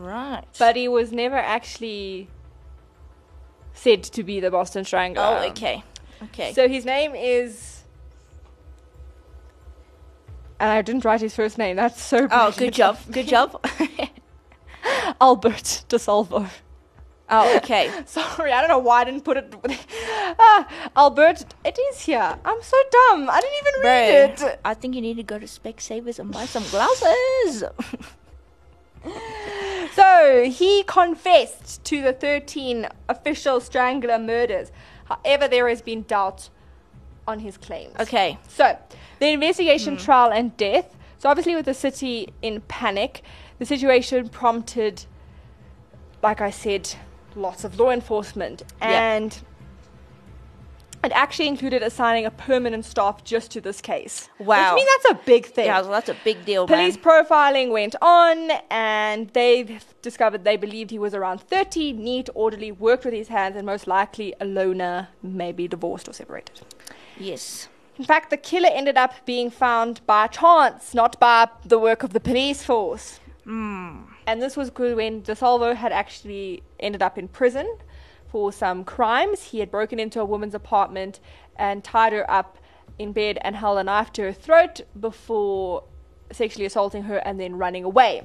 Right. 0.00 0.44
but 0.58 0.76
he 0.76 0.88
was 0.88 1.12
never 1.12 1.36
actually 1.36 2.28
said 3.74 4.02
to 4.02 4.22
be 4.22 4.40
the 4.40 4.50
Boston 4.50 4.84
Strangler. 4.84 5.22
oh, 5.22 5.48
okay. 5.50 5.84
Okay. 6.24 6.52
So 6.54 6.68
his 6.68 6.84
name 6.86 7.14
is. 7.14 7.82
And 10.58 10.70
I 10.70 10.82
didn't 10.82 11.04
write 11.04 11.20
his 11.20 11.34
first 11.34 11.58
name. 11.58 11.76
That's 11.76 12.00
so. 12.02 12.28
oh, 12.30 12.52
good 12.56 12.72
job. 12.74 12.98
Good 13.10 13.28
job. 13.34 13.62
Albert 15.20 15.84
DeSalvo. 15.88 16.48
oh, 17.30 17.56
okay. 17.56 17.90
Sorry, 18.06 18.52
I 18.52 18.60
don't 18.60 18.68
know 18.68 18.78
why 18.78 19.02
I 19.02 19.04
didn't 19.04 19.24
put 19.24 19.36
it. 19.36 19.54
ah, 20.38 20.66
Albert, 20.96 21.44
it 21.64 21.78
is 21.90 22.00
here. 22.00 22.38
I'm 22.44 22.62
so 22.62 22.76
dumb. 22.90 23.28
I 23.30 23.40
didn't 23.40 23.58
even 23.68 23.80
read 23.82 24.36
Bro, 24.38 24.48
it. 24.48 24.60
I 24.64 24.74
think 24.74 24.94
you 24.94 25.02
need 25.02 25.16
to 25.16 25.22
go 25.22 25.38
to 25.38 25.46
Specsavers 25.46 26.18
and 26.18 26.30
buy 26.32 26.46
some 26.46 26.64
glasses. 26.70 27.64
So 29.94 30.44
he 30.44 30.82
confessed 30.84 31.84
to 31.84 32.02
the 32.02 32.12
13 32.12 32.88
official 33.08 33.60
strangler 33.60 34.18
murders. 34.18 34.70
However, 35.04 35.48
there 35.48 35.68
has 35.68 35.82
been 35.82 36.02
doubt 36.02 36.48
on 37.26 37.40
his 37.40 37.56
claims. 37.56 37.94
okay. 37.98 38.38
So, 38.48 38.76
the 39.18 39.28
investigation, 39.28 39.94
hmm. 39.94 40.02
trial, 40.02 40.32
and 40.32 40.56
death. 40.56 40.96
So, 41.18 41.28
obviously, 41.28 41.54
with 41.54 41.66
the 41.66 41.74
city 41.74 42.32
in 42.42 42.60
panic, 42.62 43.22
the 43.58 43.66
situation 43.66 44.28
prompted, 44.28 45.04
like 46.22 46.40
I 46.40 46.50
said, 46.50 46.94
lots 47.34 47.64
of 47.64 47.78
law 47.78 47.90
enforcement. 47.90 48.62
And 48.80 49.38
it 51.02 51.12
actually 51.12 51.48
included 51.48 51.82
assigning 51.82 52.26
a 52.26 52.30
permanent 52.30 52.84
staff 52.84 53.24
just 53.24 53.50
to 53.52 53.60
this 53.60 53.80
case. 53.80 54.28
Wow. 54.38 54.74
Which 54.74 54.82
means 54.82 54.90
that's 55.02 55.20
a 55.20 55.24
big 55.24 55.46
thing. 55.46 55.66
Yeah, 55.66 55.80
well, 55.80 55.90
that's 55.90 56.10
a 56.10 56.16
big 56.24 56.44
deal, 56.44 56.66
Police 56.66 56.96
man. 56.96 57.04
profiling 57.04 57.70
went 57.70 57.96
on, 58.02 58.50
and 58.70 59.28
they 59.30 59.78
discovered 60.02 60.44
they 60.44 60.56
believed 60.56 60.90
he 60.90 60.98
was 60.98 61.14
around 61.14 61.40
30, 61.40 61.94
neat, 61.94 62.28
orderly, 62.34 62.70
worked 62.70 63.04
with 63.04 63.14
his 63.14 63.28
hands, 63.28 63.56
and 63.56 63.64
most 63.64 63.86
likely 63.86 64.34
a 64.40 64.44
loner, 64.44 65.08
maybe 65.22 65.66
divorced 65.66 66.08
or 66.08 66.12
separated. 66.12 66.60
Yes. 67.18 67.68
In 67.98 68.04
fact, 68.04 68.30
the 68.30 68.36
killer 68.36 68.70
ended 68.72 68.96
up 68.96 69.14
being 69.26 69.50
found 69.50 70.04
by 70.06 70.26
chance, 70.26 70.94
not 70.94 71.18
by 71.18 71.48
the 71.64 71.78
work 71.78 72.02
of 72.02 72.12
the 72.12 72.20
police 72.20 72.62
force. 72.62 73.20
Hmm. 73.44 74.02
And 74.26 74.40
this 74.40 74.56
was 74.56 74.70
good 74.70 74.96
when 74.96 75.22
DeSalvo 75.22 75.74
had 75.74 75.92
actually 75.92 76.62
ended 76.78 77.02
up 77.02 77.18
in 77.18 77.28
prison 77.28 77.78
for 78.30 78.52
some 78.52 78.84
crimes. 78.84 79.44
He 79.44 79.58
had 79.58 79.70
broken 79.70 79.98
into 79.98 80.20
a 80.20 80.24
woman's 80.24 80.54
apartment 80.54 81.20
and 81.56 81.82
tied 81.82 82.12
her 82.12 82.30
up 82.30 82.58
in 82.98 83.12
bed 83.12 83.38
and 83.42 83.56
held 83.56 83.78
a 83.78 83.84
knife 83.84 84.12
to 84.12 84.22
her 84.22 84.32
throat 84.32 84.80
before 84.98 85.84
sexually 86.32 86.66
assaulting 86.66 87.04
her 87.04 87.16
and 87.18 87.40
then 87.40 87.56
running 87.56 87.84
away. 87.84 88.22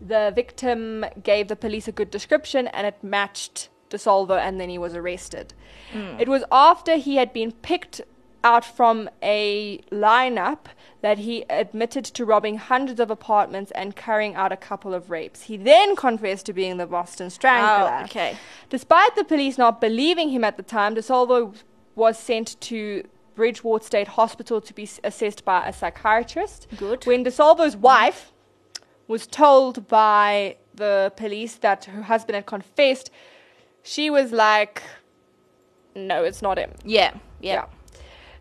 The 0.00 0.32
victim 0.34 1.04
gave 1.22 1.48
the 1.48 1.56
police 1.56 1.86
a 1.88 1.92
good 1.92 2.10
description 2.10 2.68
and 2.68 2.86
it 2.86 3.02
matched 3.02 3.68
DeSalvo 3.90 4.38
and 4.38 4.60
then 4.60 4.68
he 4.68 4.78
was 4.78 4.94
arrested. 4.94 5.54
Hmm. 5.92 6.16
It 6.18 6.28
was 6.28 6.44
after 6.50 6.96
he 6.96 7.16
had 7.16 7.32
been 7.32 7.52
picked 7.52 8.00
out 8.44 8.64
from 8.64 9.10
a 9.22 9.78
lineup 9.90 10.66
that 11.00 11.18
he 11.18 11.44
admitted 11.50 12.04
to 12.04 12.24
robbing 12.24 12.58
hundreds 12.58 13.00
of 13.00 13.10
apartments 13.10 13.72
and 13.72 13.96
carrying 13.96 14.34
out 14.34 14.52
a 14.52 14.56
couple 14.56 14.94
of 14.94 15.10
rapes. 15.10 15.42
He 15.42 15.56
then 15.56 15.96
confessed 15.96 16.46
to 16.46 16.52
being 16.52 16.76
the 16.76 16.86
Boston 16.86 17.30
Strangler. 17.30 17.98
Oh, 18.00 18.04
okay. 18.04 18.36
Despite 18.70 19.16
the 19.16 19.24
police 19.24 19.58
not 19.58 19.80
believing 19.80 20.28
him 20.28 20.44
at 20.44 20.56
the 20.56 20.62
time, 20.62 20.94
DeSalvo 20.94 21.54
was 21.96 22.18
sent 22.18 22.60
to 22.60 23.02
Bridgewater 23.34 23.84
State 23.84 24.08
Hospital 24.08 24.60
to 24.60 24.72
be 24.72 24.88
assessed 25.02 25.44
by 25.44 25.66
a 25.66 25.72
psychiatrist. 25.72 26.68
Good. 26.76 27.04
When 27.06 27.24
DeSalvo's 27.24 27.76
wife 27.76 28.32
was 29.08 29.26
told 29.26 29.88
by 29.88 30.56
the 30.74 31.12
police 31.16 31.56
that 31.56 31.86
her 31.86 32.02
husband 32.02 32.36
had 32.36 32.46
confessed, 32.46 33.10
she 33.82 34.10
was 34.10 34.32
like, 34.32 34.82
no, 35.94 36.24
it's 36.24 36.42
not 36.42 36.58
him. 36.58 36.72
Yeah. 36.84 37.14
Yeah. 37.40 37.66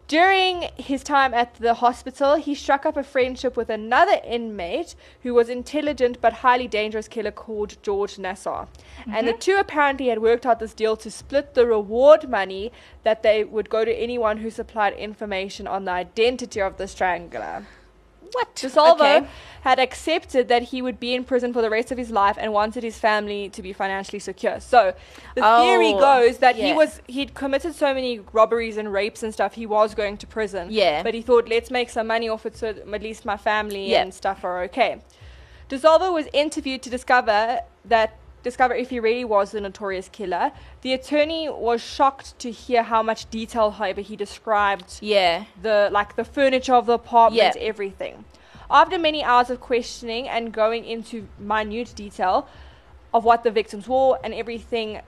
During 0.08 0.70
his 0.76 1.02
time 1.02 1.34
at 1.34 1.56
the 1.56 1.76
hospital, 1.76 2.36
he 2.36 2.56
struck 2.56 2.86
up 2.86 2.98
a 2.98 3.04
friendship 3.04 3.56
with 3.56 3.70
another 3.70 4.20
inmate 4.26 4.96
who 5.22 5.34
was 5.34 5.48
intelligent 5.50 6.20
but 6.20 6.34
highly 6.34 6.68
dangerous 6.68 7.08
killer 7.08 7.32
called 7.32 7.82
George 7.82 8.18
Nassar. 8.18 8.68
And 9.08 9.28
the 9.28 9.32
mm-hmm. 9.32 9.40
two 9.40 9.56
apparently 9.58 10.10
had 10.10 10.22
worked 10.22 10.46
out 10.46 10.60
this 10.60 10.74
deal 10.74 10.98
to 10.98 11.10
split 11.10 11.54
the 11.54 11.66
reward 11.66 12.30
money 12.30 12.72
that 13.04 13.24
they 13.24 13.44
would 13.44 13.70
go 13.70 13.86
to 13.86 13.94
anyone 13.94 14.38
who 14.38 14.50
supplied 14.50 14.94
information 14.94 15.68
on 15.68 15.86
the 15.86 15.92
identity 15.92 16.62
of 16.62 16.78
the 16.78 16.88
strangler. 16.88 17.66
What? 18.32 18.56
DeSalvo 18.56 18.94
Okay. 18.94 19.28
had 19.62 19.80
accepted 19.80 20.48
that 20.48 20.64
he 20.64 20.82
would 20.82 21.00
be 21.00 21.14
in 21.14 21.24
prison 21.24 21.54
for 21.54 21.62
the 21.62 21.70
rest 21.70 21.92
of 21.92 21.98
his 21.98 22.10
life 22.12 22.38
and 22.40 22.54
wanted 22.54 22.84
his 22.84 22.98
family 22.98 23.50
to 23.50 23.62
be 23.62 23.74
financially 23.74 24.20
secure. 24.20 24.60
So 24.60 24.94
the 25.36 25.42
oh, 25.44 25.62
theory 25.64 25.94
Oh, 25.94 26.00
goes 26.00 26.38
that 26.40 26.56
he 26.56 26.74
was 26.74 27.02
he'd 27.08 27.34
committed 27.34 27.76
so 27.76 27.94
many 27.94 28.20
robberies 28.32 28.78
and 28.78 28.92
rapes 28.92 29.24
and 29.24 29.34
stuff, 29.34 29.54
he 29.54 29.66
was 29.66 29.94
going 29.96 30.18
to 30.18 30.28
prison. 30.28 30.68
Yeah. 30.72 31.04
But 31.04 31.14
he 31.14 31.22
thought, 31.22 31.48
let's 31.48 31.70
make 31.72 31.90
some 31.90 32.08
money 32.08 32.30
off 32.30 32.46
it 32.46 32.58
so 32.58 32.68
at 32.70 33.02
least 33.02 33.26
my 33.26 33.38
family 33.38 33.92
Yeah. 33.92 34.02
and 34.02 34.14
stuff 34.14 34.44
are 34.44 34.64
okay. 34.64 35.02
DeSalvo 35.70 36.14
was 36.14 36.28
interviewed 36.34 36.82
to 36.84 36.90
discover 36.90 37.60
that 37.86 38.18
discover 38.44 38.76
if 38.76 38.90
he 38.90 39.00
really 39.00 39.24
was 39.26 39.52
the 39.52 39.62
notorious 39.62 40.10
killer. 40.10 40.52
The 40.82 40.94
attorney 40.94 41.50
was 41.50 41.82
shocked 41.82 42.38
to 42.40 42.52
hear 42.52 42.84
how 42.84 43.02
much 43.02 43.30
detail, 43.30 43.72
however, 43.72 44.02
he 44.02 44.16
described 44.16 45.00
Yeah. 45.02 45.46
the 45.62 45.90
like 45.92 46.16
the 46.16 46.26
furniture 46.26 46.76
of 46.76 46.86
the 46.86 46.94
apartment, 46.94 47.56
Yeah. 47.56 47.62
everything. 47.62 48.26
After 48.70 48.98
many 49.00 49.24
hours 49.24 49.50
of 49.50 49.60
questioning 49.62 50.28
and 50.28 50.52
going 50.52 50.86
into 50.86 51.28
minute 51.40 51.94
detail 51.96 52.48
of 53.14 53.24
what 53.24 53.44
the 53.44 53.52
victims 53.52 53.88
wore 53.88 54.20
and 54.24 54.34
everything, 54.34 55.02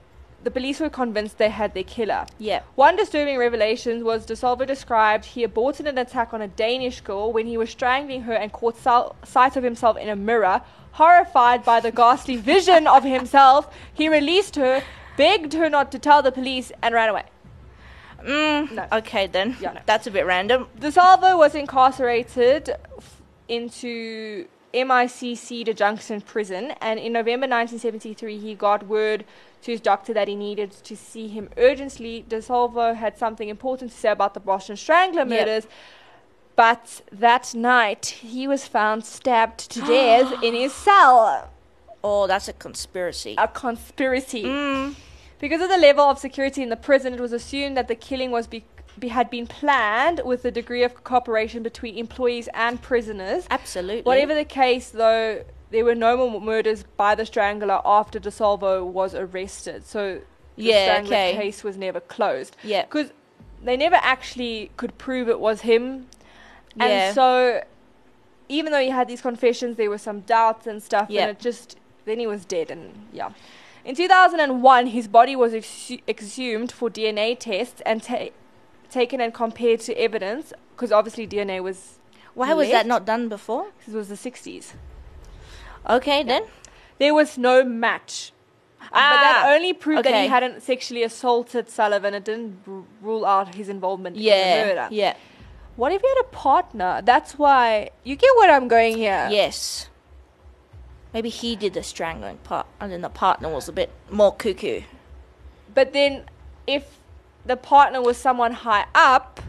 the 0.46 0.52
police 0.52 0.80
were 0.80 0.90
convinced 0.90 1.38
they 1.40 1.50
had 1.50 1.74
their 1.74 1.84
killer. 1.84 2.26
Yeah. 2.38 2.62
One 2.76 2.96
disturbing 2.96 3.38
revelation 3.38 4.06
was 4.06 4.26
DeSalvo 4.26 4.66
described 4.66 5.26
he 5.26 5.44
aborted 5.44 5.88
an 5.88 5.98
attack 5.98 6.34
on 6.34 6.42
a 6.42 6.48
Danish 6.48 7.02
girl 7.02 7.34
when 7.34 7.48
he 7.48 7.58
was 7.58 7.70
strangling 7.72 8.22
her 8.22 8.34
and 8.34 8.52
caught 8.52 8.78
sal- 8.78 9.16
sight 9.24 9.56
of 9.58 9.64
himself 9.64 9.98
in 9.98 10.08
a 10.08 10.16
mirror. 10.16 10.62
Horrified 10.94 11.66
by 11.66 11.80
the 11.82 11.92
ghastly 11.92 12.38
vision 12.38 12.86
of 12.88 13.04
himself, 13.04 13.68
he 13.94 14.08
released 14.08 14.56
her, 14.56 14.82
begged 15.18 15.54
her 15.54 15.70
not 15.70 15.92
to 15.94 16.00
tell 16.00 16.22
the 16.22 16.32
police, 16.32 16.72
and 16.82 16.94
ran 16.94 17.10
away. 17.10 17.24
Mm, 18.24 18.72
No. 18.72 18.88
Okay 19.00 19.28
then. 19.28 19.58
Yeah, 19.60 19.74
no. 19.74 19.82
That's 19.86 20.08
a 20.08 20.12
bit 20.12 20.26
random. 20.26 20.68
DeSalvo 20.80 21.38
was 21.38 21.54
incarcerated 21.56 22.70
f- 22.98 23.22
into 23.48 24.48
MCI-Cedar 24.74 25.74
Junction 25.74 26.22
prison, 26.22 26.72
and 26.82 27.00
in 27.00 27.14
November 27.14 27.48
1973, 27.48 28.38
he 28.40 28.56
got 28.56 28.88
word 28.88 29.24
to 29.66 29.72
his 29.72 29.82
doctor 29.82 30.14
that 30.14 30.28
he 30.28 30.36
needed 30.36 30.70
to 30.72 30.96
see 30.96 31.28
him 31.28 31.50
urgently. 31.58 32.24
DeSalvo 32.30 32.96
had 32.96 33.18
something 33.18 33.50
important 33.50 33.90
to 33.92 33.98
say 33.98 34.10
about 34.12 34.36
the 34.36 34.40
Boston 34.40 34.78
Strangler 34.78 35.22
Yep. 35.22 35.28
murders, 35.28 35.68
but 36.56 37.02
that 37.12 37.54
night 37.56 38.06
he 38.06 38.48
was 38.48 38.68
found 38.68 39.04
stabbed 39.06 39.72
to 39.72 39.82
death 39.96 40.44
in 40.44 40.54
his 40.54 40.72
cell. 40.72 41.50
Oh, 42.04 42.28
that's 42.28 42.48
a 42.48 42.54
conspiracy. 42.54 43.34
A 43.40 43.48
conspiracy. 43.48 44.44
Mm. 44.44 44.96
Because 45.40 45.62
of 45.64 45.70
the 45.70 45.78
level 45.78 46.06
of 46.06 46.20
security 46.20 46.62
in 46.62 46.70
the 46.70 46.78
prison, 46.78 47.16
it 47.16 47.20
was 47.20 47.34
assumed 47.34 47.76
that 47.76 47.88
the 47.88 47.96
killing 47.96 48.30
was 48.30 48.46
be, 48.46 48.64
be, 49.00 49.08
had 49.08 49.32
been 49.32 49.48
planned 49.48 50.22
with 50.24 50.46
a 50.46 50.52
degree 50.52 50.84
of 50.84 51.04
cooperation 51.04 51.64
between 51.64 51.98
employees 51.98 52.48
and 52.54 52.80
prisoners. 52.84 53.48
Absolutely. 53.50 54.04
Whatever 54.04 54.36
the 54.36 54.46
case, 54.46 54.92
though, 54.92 55.44
there 55.72 55.84
were 55.84 55.96
no 55.96 56.16
more 56.30 56.40
murders 56.42 56.84
by 56.98 57.16
the 57.16 57.26
strangler 57.26 57.82
after 57.86 58.20
DeSalvo 58.20 58.86
was 58.86 59.16
arrested. 59.16 59.86
So 59.86 60.22
the 60.56 60.64
Yeah, 60.64 60.86
strangler 60.86 61.16
okay. 61.16 61.36
case 61.36 61.64
was 61.64 61.78
never 61.78 62.00
closed. 62.00 62.56
Yeah. 62.64 62.84
Because 62.84 63.12
they 63.64 63.76
never 63.76 63.96
actually 63.96 64.72
could 64.78 64.98
prove 64.98 65.28
it 65.28 65.40
was 65.40 65.62
him. 65.62 66.08
Yeah. 66.76 66.86
And 66.86 67.16
so, 67.16 67.64
even 68.48 68.72
though 68.72 68.82
he 68.82 68.90
had 68.90 69.08
these 69.08 69.22
confessions, 69.22 69.78
there 69.78 69.90
were 69.90 69.98
some 69.98 70.22
doubts 70.22 70.68
and 70.68 70.84
stuff. 70.84 71.08
Yeah. 71.10 71.24
And 71.24 71.32
it 71.32 71.40
just, 71.40 71.78
then 72.06 72.20
he 72.20 72.28
was 72.28 72.46
dead. 72.46 72.70
And 72.70 73.08
yeah. 73.12 73.32
In 73.84 73.96
2001, 73.96 74.88
his 74.88 75.08
body 75.08 75.36
was 75.36 75.54
exhu- 75.54 76.02
exhumed 76.08 76.72
for 76.72 76.90
DNA 76.90 77.38
tests 77.40 77.82
and 77.86 78.02
ta- 78.04 78.30
taken 78.90 79.20
and 79.22 79.34
compared 79.34 79.80
to 79.82 79.94
evidence. 79.98 80.54
Because 80.76 80.92
obviously, 80.92 81.28
DNA 81.28 81.62
was. 81.62 82.00
Why 82.34 82.54
was 82.54 82.70
that 82.70 82.86
not 82.86 83.06
done 83.06 83.30
before? 83.30 83.68
Because 83.78 83.94
it 83.94 83.98
was 83.98 84.10
the 84.10 84.16
60s. 84.16 84.74
Okay 85.90 86.24
then. 86.24 86.44
There 87.00 87.14
was 87.14 87.38
no 87.38 87.64
match. 87.64 88.32
but 88.80 88.92
that 88.94 89.44
Ah, 89.46 89.54
only 89.54 89.74
proved 89.74 90.06
that 90.06 90.14
okay. 90.14 90.24
he 90.24 90.28
hadn't 90.30 90.62
sexually 90.62 91.04
assaulted 91.04 91.70
Sullivan. 91.70 92.14
It 92.14 92.24
didn't 92.24 92.60
r- 92.68 92.84
rule 93.02 93.26
out 93.26 93.56
his 93.56 93.68
involvement 93.68 94.16
in 94.16 94.22
the 94.22 94.28
Yeah. 94.30 94.66
murder. 94.66 94.88
Yeah. 94.92 95.16
What 95.76 95.92
if 95.92 96.02
he 96.02 96.08
had 96.08 96.20
a 96.20 96.24
partner? 96.30 97.02
That's 97.04 97.38
why 97.38 97.90
you 98.04 98.16
get 98.16 98.30
where 98.38 98.52
I'm 98.56 98.68
going 98.68 98.96
here. 98.98 99.28
Yes. 99.32 99.90
Maybe 101.14 101.30
he 101.30 101.56
did 101.56 101.74
the 101.74 101.84
strangling 101.84 102.38
part, 102.38 102.68
and 102.80 102.92
then 102.92 103.02
the 103.02 103.10
partner 103.10 103.50
was 103.50 103.68
a 103.68 103.72
bit 103.74 103.90
more 104.10 104.34
cuckoo. 104.34 104.82
But 105.74 105.92
then, 105.94 106.26
if 106.68 107.00
the 107.46 107.58
partner 107.58 108.02
was 108.02 108.18
someone 108.18 108.52
high 108.54 108.86
up, 108.94 109.40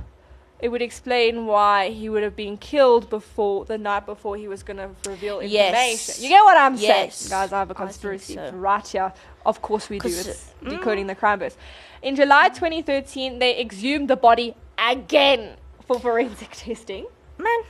it 0.59 0.69
would 0.69 0.81
explain 0.83 1.47
why 1.47 1.91
he 1.91 2.09
would 2.09 2.23
have 2.23 2.35
been 2.37 2.57
killed 2.57 3.11
before 3.11 3.65
the 3.67 3.77
night 3.77 4.07
before 4.07 4.37
he 4.37 4.49
was 4.49 4.63
going 4.63 4.79
to 4.79 4.89
reveal 5.09 5.41
information. 5.41 5.53
Yes. 5.53 6.21
You 6.23 6.29
get 6.31 6.43
what 6.45 6.57
I'm 6.57 6.77
Yes. 6.77 7.17
saying, 7.17 7.31
guys? 7.31 7.53
I 7.53 7.59
have 7.59 7.71
a 7.71 7.75
conspiracy 7.75 8.35
so. 8.35 8.51
right 8.53 8.87
here. 8.87 9.13
Of 9.45 9.61
course 9.63 9.89
we 9.91 9.99
do. 9.99 10.09
It's 10.09 10.53
uh, 10.65 10.71
decoding 10.71 11.07
the 11.09 11.15
crime 11.15 11.39
verse. 11.41 11.57
In 12.03 12.17
July 12.17 12.49
2013, 12.49 13.39
they 13.39 13.61
exhumed 13.61 14.09
the 14.09 14.17
body 14.17 14.55
again 14.79 15.57
for 15.87 15.99
forensic 16.01 16.51
testing. 16.53 17.07
Man. 17.39 17.61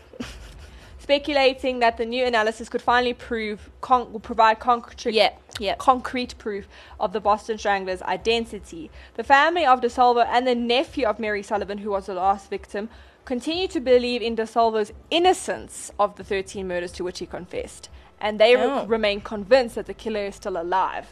Speculating 1.10 1.78
that 1.78 1.96
the 1.98 2.04
new 2.04 2.24
analysis 2.24 2.68
could 2.68 2.82
finally 2.82 3.14
prove 3.14 3.70
con- 3.80 4.12
will 4.12 4.18
provide 4.18 4.58
concrete 4.58 5.14
Yeah. 5.14 5.30
Yeah. 5.60 5.76
concrete 5.78 6.36
proof 6.36 6.66
of 6.98 7.12
the 7.12 7.20
Boston 7.20 7.58
Strangler's 7.58 8.02
identity. 8.02 8.90
The 9.14 9.22
family 9.22 9.64
of 9.64 9.80
DeSalvo 9.80 10.26
and 10.28 10.48
the 10.48 10.56
nephew 10.56 11.06
of 11.06 11.20
Mary 11.20 11.44
Sullivan, 11.44 11.78
who 11.78 11.90
was 11.90 12.06
the 12.06 12.14
last 12.14 12.50
victim, 12.50 12.88
continue 13.24 13.68
to 13.68 13.78
believe 13.78 14.20
in 14.20 14.34
DeSalvo's 14.34 14.92
innocence 15.10 15.92
of 15.96 16.16
the 16.16 16.24
13 16.24 16.66
murders 16.66 16.90
to 16.92 17.04
which 17.04 17.20
he 17.20 17.26
confessed, 17.26 17.88
and 18.20 18.40
they 18.40 18.56
re- 18.56 18.62
Oh. 18.64 18.84
remain 18.86 19.20
convinced 19.20 19.76
that 19.76 19.86
the 19.86 19.94
killer 19.94 20.24
is 20.26 20.34
still 20.34 20.60
alive. 20.60 21.06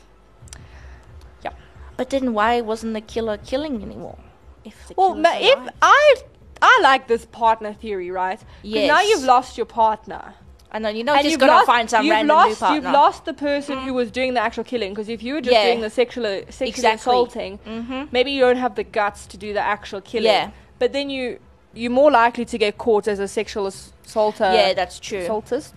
Yeah. 1.45 1.53
But 1.97 2.11
then 2.11 2.35
why 2.35 2.61
wasn't 2.63 2.95
the 2.95 3.01
killer 3.01 3.37
killing 3.39 3.81
anymore? 3.81 4.19
If 4.65 4.89
the 4.89 4.95
Well, 4.97 5.15
ma- 5.15 5.39
if? 5.39 5.69
I 5.81 6.15
I 6.63 6.81
like 6.83 7.09
this 7.09 7.25
partner 7.27 7.73
theory, 7.73 8.11
right? 8.11 8.39
'Cause 8.39 8.89
Now 8.89 9.01
you've 9.01 9.25
lost 9.25 9.57
your 9.59 9.67
partner. 9.67 10.35
I 10.73 10.79
know 10.81 10.89
you're 10.89 11.05
not 11.05 11.17
and 11.19 11.25
just 11.25 11.31
you've 11.33 11.41
gonna 11.41 11.65
find 11.67 11.89
some 11.89 12.05
you've 12.05 12.11
random 12.13 12.37
lost, 12.37 12.49
new 12.49 12.57
partner. 12.57 12.75
You've 12.77 12.93
lost 12.93 13.25
the 13.27 13.33
person 13.35 13.79
who 13.79 13.95
was 13.95 14.11
doing 14.11 14.35
the 14.35 14.41
actual 14.41 14.65
killing. 14.65 14.91
Because 14.93 15.09
if 15.09 15.23
you 15.23 15.35
were 15.35 15.41
just 15.41 15.53
Yeah. 15.55 15.67
doing 15.67 15.81
the 15.83 15.91
sexual 15.91 16.25
sexually 16.25 16.69
Exactly. 16.71 16.95
assaulting, 17.13 17.59
Mhm. 17.65 18.09
maybe 18.11 18.33
you 18.33 18.41
don't 18.41 18.57
have 18.57 18.75
the 18.75 18.83
guts 18.83 19.27
to 19.29 19.37
do 19.37 19.53
the 19.53 19.61
actual 19.61 20.01
killing. 20.01 20.27
Yeah. 20.33 20.51
But 20.81 20.93
then 20.93 21.11
you 21.11 21.39
you're 21.77 21.91
more 21.93 22.11
likely 22.11 22.45
to 22.45 22.57
get 22.59 22.79
caught 22.79 23.07
as 23.09 23.19
a 23.19 23.27
sexual 23.29 23.67
assaulter. 23.67 24.51
yeah, 24.55 24.73
that's 24.75 24.99
true. 25.01 25.19
assaultist. 25.19 25.75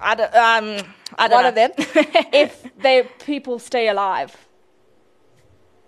I 0.00 0.14
don't, 0.14 0.34
um, 0.34 0.86
I 1.18 1.28
don't 1.28 1.36
One 1.36 1.42
know. 1.44 1.48
of 1.50 1.54
them. 1.54 1.70
if 2.32 2.62
they 2.78 3.02
people 3.24 3.58
stay 3.58 3.88
alive. 3.88 4.36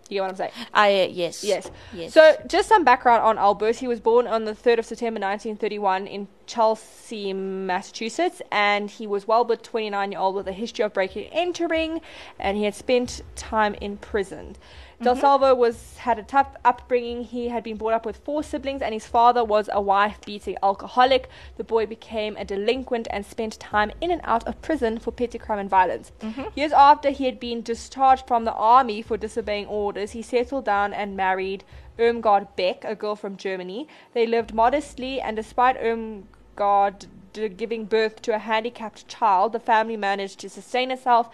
You 0.08 0.16
get 0.16 0.20
what 0.22 0.30
I'm 0.30 0.36
saying? 0.36 0.52
I 0.72 1.02
uh, 1.02 1.06
yes. 1.06 1.42
Yes. 1.42 1.70
Yes. 1.94 2.12
So, 2.12 2.36
just 2.46 2.68
some 2.68 2.84
background 2.84 3.22
on 3.22 3.38
Albert. 3.38 3.76
He 3.76 3.88
was 3.88 4.00
born 4.00 4.26
on 4.26 4.44
the 4.44 4.52
3rd 4.52 4.80
of 4.80 4.86
September 4.86 5.18
1931 5.20 6.06
in 6.06 6.28
Chelsea, 6.46 7.33
Massachusetts, 7.33 8.42
and 8.50 8.90
he 8.90 9.07
was 9.07 9.26
well 9.26 9.44
but 9.44 9.62
29 9.62 10.12
year 10.12 10.20
old 10.20 10.35
with 10.35 10.48
a 10.48 10.52
history 10.52 10.85
of 10.85 10.92
breaking 10.92 11.26
and 11.26 11.35
entering, 11.35 12.00
and 12.38 12.57
he 12.57 12.64
had 12.64 12.74
spent 12.74 13.22
time 13.37 13.74
in 13.80 13.96
prison. 13.96 14.57
Del 15.02 15.14
mm-hmm. 15.14 15.20
Salvo 15.20 15.54
was 15.54 15.96
had 15.98 16.18
a 16.18 16.22
tough 16.22 16.48
upbringing. 16.64 17.24
He 17.24 17.48
had 17.48 17.62
been 17.62 17.76
brought 17.76 17.94
up 17.94 18.07
with 18.07 18.16
four 18.18 18.42
siblings, 18.42 18.80
and 18.80 18.94
his 18.94 19.07
father 19.07 19.44
was 19.44 19.68
a 19.72 19.80
wife-beating 19.80 20.57
alcoholic. 20.62 21.28
The 21.57 21.64
boy 21.64 21.87
became 21.87 22.37
a 22.37 22.44
delinquent 22.44 23.09
and 23.11 23.26
spent 23.26 23.59
time 23.59 23.90
in 24.00 24.11
and 24.11 24.20
out 24.24 24.46
of 24.46 24.61
prison 24.62 24.98
for 24.98 25.11
petty 25.11 25.38
crime 25.38 25.59
and 25.59 25.70
violence. 25.70 26.12
Mm-hmm. 26.20 26.44
Years 26.54 26.72
after 26.72 27.11
he 27.11 27.24
had 27.24 27.40
been 27.40 27.62
discharged 27.62 28.26
from 28.26 28.44
the 28.44 28.52
army 28.54 29.02
for 29.02 29.16
disobeying 29.16 29.66
orders, 29.66 30.12
he 30.12 30.22
settled 30.22 30.64
down 30.64 30.92
and 30.92 31.16
married 31.16 31.64
Irmgard 31.98 32.48
Beck, 32.57 32.85
a 32.85 32.94
girl 32.94 33.16
from 33.16 33.37
Germany. 33.37 33.88
They 34.12 34.26
lived 34.26 34.54
modestly, 34.54 35.20
and 35.20 35.37
despite 35.37 35.76
Irmgard 35.80 36.24
d- 36.56 37.48
giving 37.48 37.84
birth 37.84 38.22
to 38.22 38.34
a 38.34 38.38
handicapped 38.38 39.06
child, 39.08 39.52
the 39.52 39.60
family 39.60 39.96
managed 39.96 40.38
to 40.40 40.48
sustain 40.48 40.90
itself. 40.90 41.28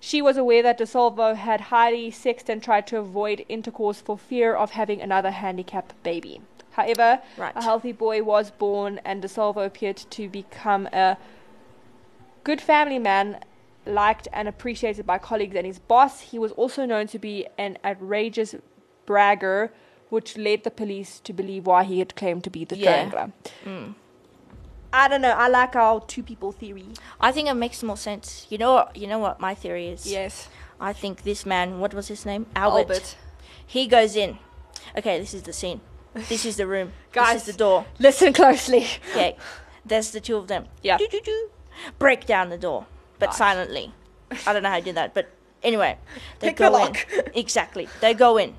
She 0.00 0.22
was 0.22 0.36
aware 0.36 0.62
that 0.62 0.78
DeSalvo 0.78 1.34
had 1.34 1.60
highly 1.62 2.10
sexed 2.10 2.48
and 2.48 2.62
tried 2.62 2.86
to 2.88 2.98
avoid 2.98 3.44
intercourse 3.48 4.00
for 4.00 4.16
fear 4.16 4.54
of 4.54 4.72
having 4.72 5.00
another 5.02 5.30
handicapped 5.32 6.00
baby. 6.02 6.40
However, 6.72 7.20
Right. 7.36 7.56
a 7.56 7.62
healthy 7.62 7.90
boy 7.92 8.22
was 8.22 8.50
born, 8.52 9.00
and 9.04 9.22
DeSalvo 9.22 9.66
appeared 9.66 9.96
to 9.96 10.28
become 10.28 10.86
a 10.92 11.16
good 12.44 12.60
family 12.60 12.98
man, 13.00 13.40
liked 13.86 14.28
and 14.32 14.46
appreciated 14.46 15.04
by 15.06 15.18
colleagues 15.18 15.56
and 15.56 15.66
his 15.66 15.78
boss. 15.80 16.20
He 16.20 16.38
was 16.38 16.52
also 16.52 16.84
known 16.84 17.06
to 17.08 17.18
be 17.18 17.46
an 17.58 17.78
outrageous 17.84 18.54
bragger, 19.06 19.72
which 20.10 20.36
led 20.36 20.62
the 20.64 20.70
police 20.70 21.20
to 21.20 21.32
believe 21.32 21.66
why 21.66 21.82
he 21.84 21.98
had 21.98 22.14
claimed 22.14 22.44
to 22.44 22.50
be 22.50 22.64
the 22.64 22.76
Yeah. 22.76 23.08
strangler. 23.08 23.32
Mm. 23.64 23.94
I 24.92 25.08
don't 25.08 25.20
know. 25.20 25.30
I 25.30 25.48
like 25.48 25.76
our 25.76 26.00
two 26.00 26.22
people 26.22 26.52
theory. 26.52 26.86
I 27.20 27.32
think 27.32 27.48
it 27.48 27.54
makes 27.54 27.82
more 27.82 27.96
sense. 27.96 28.46
You 28.48 28.58
know 28.58 28.72
what? 28.72 28.96
You 28.96 29.06
know 29.06 29.18
what 29.18 29.40
my 29.40 29.54
theory 29.54 29.88
is. 29.88 30.06
Yes. 30.06 30.48
I 30.80 30.92
think 30.92 31.22
this 31.22 31.44
man. 31.44 31.80
What 31.80 31.94
was 31.94 32.08
his 32.08 32.24
name? 32.24 32.46
Albert. 32.56 32.78
Albert. 32.78 33.16
He 33.66 33.86
goes 33.86 34.16
in. 34.16 34.38
Okay, 34.96 35.18
this 35.18 35.34
is 35.34 35.42
the 35.42 35.52
scene. 35.52 35.80
This 36.14 36.44
is 36.44 36.56
the 36.56 36.66
room. 36.66 36.92
Guys. 37.12 37.32
this 37.34 37.48
is 37.48 37.54
the 37.54 37.58
door. 37.58 37.86
Listen 37.98 38.32
closely. 38.32 38.86
Okay, 39.10 39.36
there's 39.84 40.10
the 40.10 40.20
two 40.20 40.36
of 40.36 40.48
them. 40.48 40.66
Yeah. 40.82 40.96
Do, 40.96 41.06
do, 41.10 41.20
do. 41.20 41.50
Break 41.98 42.26
down 42.26 42.48
the 42.48 42.58
door, 42.58 42.86
but 43.18 43.34
silently. 43.34 43.92
I 44.46 44.52
don't 44.52 44.62
know 44.62 44.68
how 44.68 44.76
I 44.76 44.80
did 44.80 44.96
that, 44.96 45.14
but 45.14 45.30
anyway, 45.62 45.98
they 46.40 46.48
Pick 46.48 46.56
the 46.56 46.70
go 46.70 46.86
in. 46.86 46.94
exactly. 47.34 47.88
They 48.00 48.14
go 48.14 48.36
in. 48.36 48.56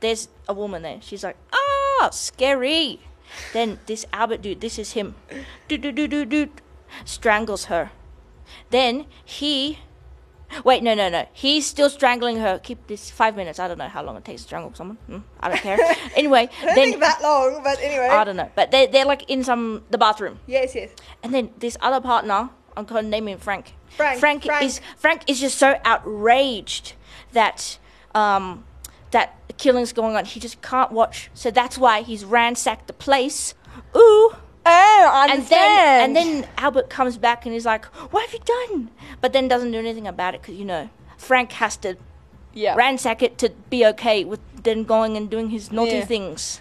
There's 0.00 0.28
a 0.48 0.54
woman 0.54 0.82
there. 0.82 0.98
She's 1.00 1.24
like, 1.24 1.36
ah, 1.52 2.10
scary. 2.10 3.00
Then 3.52 3.78
this 3.86 4.06
Albert 4.12 4.42
dude, 4.42 4.60
this 4.60 4.78
is 4.78 4.92
him. 4.92 5.14
Do 5.68 5.78
do 5.78 5.92
do 5.92 6.06
do 6.08 6.24
do, 6.24 6.48
strangles 7.04 7.66
her. 7.66 7.90
Then 8.70 9.06
he 9.24 9.78
Wait, 10.64 10.82
no, 10.82 10.94
no, 10.94 11.08
no. 11.08 11.26
He's 11.32 11.66
still 11.66 11.90
strangling 11.90 12.38
her. 12.38 12.58
Keep 12.58 12.86
this 12.86 13.10
five 13.10 13.36
minutes. 13.36 13.58
I 13.58 13.68
don't 13.68 13.78
know 13.78 13.88
how 13.88 14.02
long 14.02 14.16
it 14.16 14.24
takes 14.24 14.42
to 14.42 14.46
strangle 14.46 14.72
someone. 14.74 14.96
Hmm, 15.06 15.18
I 15.40 15.48
don't 15.48 15.60
care. 15.60 15.78
anyway, 16.16 16.48
I 16.62 16.74
then 16.74 17.00
that 17.00 17.20
long, 17.22 17.62
but 17.62 17.80
anyway. 17.80 18.08
I 18.08 18.24
don't 18.24 18.36
know. 18.36 18.50
But 18.54 18.70
they 18.70 18.86
they're 18.86 19.04
like 19.04 19.28
in 19.28 19.42
some 19.44 19.82
the 19.90 19.98
bathroom, 19.98 20.38
yes, 20.46 20.74
yes. 20.74 20.90
and 21.22 21.34
then 21.34 21.50
this 21.58 21.76
other 21.80 22.00
partner, 22.00 22.50
I'm 22.76 22.84
going 22.84 23.04
to 23.04 23.10
name 23.10 23.28
him 23.28 23.38
Frank. 23.38 23.74
Frank, 23.88 24.20
Frank, 24.20 24.44
Frank. 24.44 24.64
is 24.64 24.80
Frank 24.96 25.22
is 25.26 25.40
just 25.40 25.58
so 25.58 25.80
outraged 25.84 26.92
that 27.32 27.78
um 28.14 28.64
that 29.10 29.36
the 29.48 29.54
killing's 29.54 29.92
going 29.92 30.16
on. 30.16 30.24
He 30.24 30.40
just 30.40 30.60
can't 30.62 30.92
watch. 30.92 31.30
So 31.34 31.50
that's 31.50 31.78
why 31.78 32.02
he's 32.02 32.24
ransacked 32.24 32.86
the 32.86 32.92
place. 32.92 33.54
Ooh. 33.96 34.34
Oh, 34.68 35.10
I 35.12 35.28
And 35.32 35.46
then, 35.46 36.00
and 36.00 36.16
then 36.16 36.48
Albert 36.58 36.90
comes 36.90 37.16
back 37.18 37.44
and 37.46 37.54
he's 37.54 37.64
like, 37.66 37.84
"What 38.10 38.24
have 38.28 38.32
you 38.32 38.40
done?" 38.44 38.90
But 39.20 39.32
then 39.32 39.46
doesn't 39.46 39.70
do 39.70 39.78
anything 39.78 40.08
about 40.08 40.34
it 40.34 40.42
because 40.42 40.56
you 40.56 40.64
know 40.64 40.90
Frank 41.16 41.52
has 41.52 41.76
to 41.78 41.96
yeah. 42.52 42.74
ransack 42.74 43.22
it 43.22 43.38
to 43.38 43.50
be 43.70 43.86
okay 43.86 44.24
with 44.24 44.40
then 44.64 44.82
going 44.82 45.16
and 45.16 45.30
doing 45.30 45.50
his 45.50 45.70
naughty 45.70 45.98
Yeah. 45.98 46.04
things. 46.04 46.60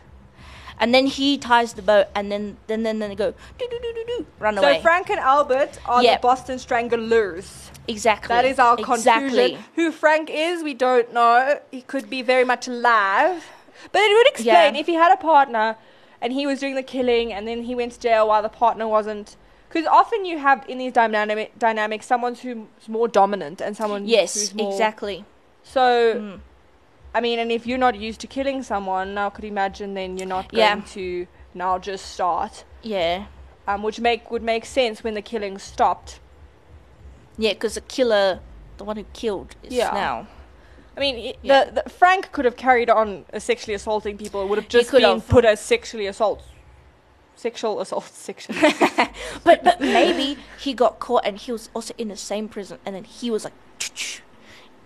And 0.79 0.93
then 0.93 1.05
he 1.07 1.37
ties 1.37 1.73
the 1.73 1.81
boat, 1.81 2.07
and 2.15 2.31
then 2.31 2.57
then 2.67 2.83
then, 2.83 2.99
then 2.99 3.09
they 3.09 3.15
go 3.15 3.33
do 3.57 3.67
do 3.69 3.79
do 3.81 3.93
do 3.93 4.03
do 4.07 4.25
run 4.39 4.55
so 4.55 4.61
away. 4.61 4.75
So 4.77 4.81
Frank 4.81 5.09
and 5.09 5.19
Albert 5.19 5.79
are 5.85 6.03
Yeah. 6.03 6.15
the 6.17 6.21
Boston 6.21 6.59
Stranglers. 6.59 7.71
exactly. 7.87 8.27
That 8.35 8.45
is 8.45 8.59
our 8.59 8.75
exactly. 8.77 9.29
conclusion. 9.29 9.63
Who 9.75 9.91
Frank 9.91 10.29
is, 10.29 10.63
we 10.63 10.73
don't 10.73 11.13
know. 11.13 11.59
He 11.71 11.81
could 11.81 12.09
be 12.09 12.21
very 12.21 12.43
much 12.43 12.67
alive. 12.67 13.45
But 13.91 14.01
it 14.01 14.13
would 14.17 14.27
explain 14.27 14.73
Yeah. 14.75 14.81
if 14.81 14.87
he 14.87 14.95
had 14.95 15.11
a 15.11 15.17
partner 15.17 15.75
and 16.21 16.33
he 16.33 16.47
was 16.47 16.59
doing 16.59 16.75
the 16.75 16.83
killing 16.83 17.31
and 17.31 17.47
then 17.47 17.63
he 17.63 17.75
went 17.75 17.91
to 17.93 17.99
jail 17.99 18.27
while 18.27 18.41
the 18.41 18.49
partner 18.49 18.87
wasn't. 18.87 19.35
Because 19.69 19.85
often 19.87 20.25
you 20.25 20.39
have 20.39 20.63
in 20.67 20.77
these 20.77 20.93
dynamic 20.93 21.57
dynamics 21.59 22.05
someone 22.05 22.35
who's 22.35 22.87
more 22.89 23.07
dominant 23.07 23.61
and 23.61 23.75
someone 23.77 24.07
Yes, 24.07 24.33
who's 24.33 24.53
more. 24.55 24.71
exactly. 24.71 25.25
So, 25.63 26.15
Mm. 26.15 26.39
I 27.15 27.21
mean, 27.21 27.39
and 27.39 27.49
if 27.49 27.65
you're 27.65 27.77
not 27.87 27.95
used 27.95 28.19
to 28.21 28.27
killing 28.27 28.61
someone, 28.61 29.13
now 29.13 29.29
could 29.29 29.45
imagine 29.45 29.93
then 29.93 30.17
you're 30.17 30.27
not 30.27 30.47
Yeah. 30.51 30.73
going 30.75 30.83
to 30.97 31.27
now 31.53 31.79
just 31.79 32.05
start. 32.11 32.65
Yeah, 32.83 33.25
Um, 33.67 33.81
which 33.83 33.99
make 34.01 34.29
would 34.29 34.43
make 34.43 34.65
sense 34.65 35.01
when 35.03 35.13
the 35.15 35.21
killing 35.21 35.57
stopped. 35.57 36.19
yeah, 37.37 37.53
because 37.53 37.75
the 37.75 37.81
killer, 37.81 38.39
the 38.77 38.83
one 38.83 38.97
who 38.97 39.05
killed, 39.13 39.55
is 39.63 39.73
Yeah. 39.73 39.91
now. 39.93 40.27
I 40.97 40.99
mean, 40.99 41.15
i 41.15 41.33
Yeah. 41.41 41.63
the, 41.65 41.81
the 41.83 41.89
Frank 41.89 42.31
could 42.33 42.45
have 42.45 42.57
carried 42.57 42.89
on 42.89 43.25
sexually 43.39 43.73
assaulting 43.75 44.17
people. 44.17 44.41
It 44.43 44.47
would 44.49 44.57
have 44.57 44.67
just 44.69 44.91
been 44.91 45.01
have. 45.03 45.27
put 45.27 45.43
as 45.45 45.59
sexually 45.61 46.07
assault, 46.07 46.43
sexual 47.35 47.79
assault, 47.81 48.05
sexual. 48.29 48.55
But 49.43 49.63
but 49.63 49.79
maybe 49.79 50.37
he 50.59 50.73
got 50.73 50.99
caught 50.99 51.23
and 51.25 51.37
he 51.37 51.51
was 51.51 51.69
also 51.73 51.93
in 51.97 52.07
the 52.09 52.17
same 52.17 52.47
prison, 52.49 52.77
and 52.85 52.93
then 52.95 53.03
he 53.05 53.31
was 53.31 53.43
like 53.45 53.53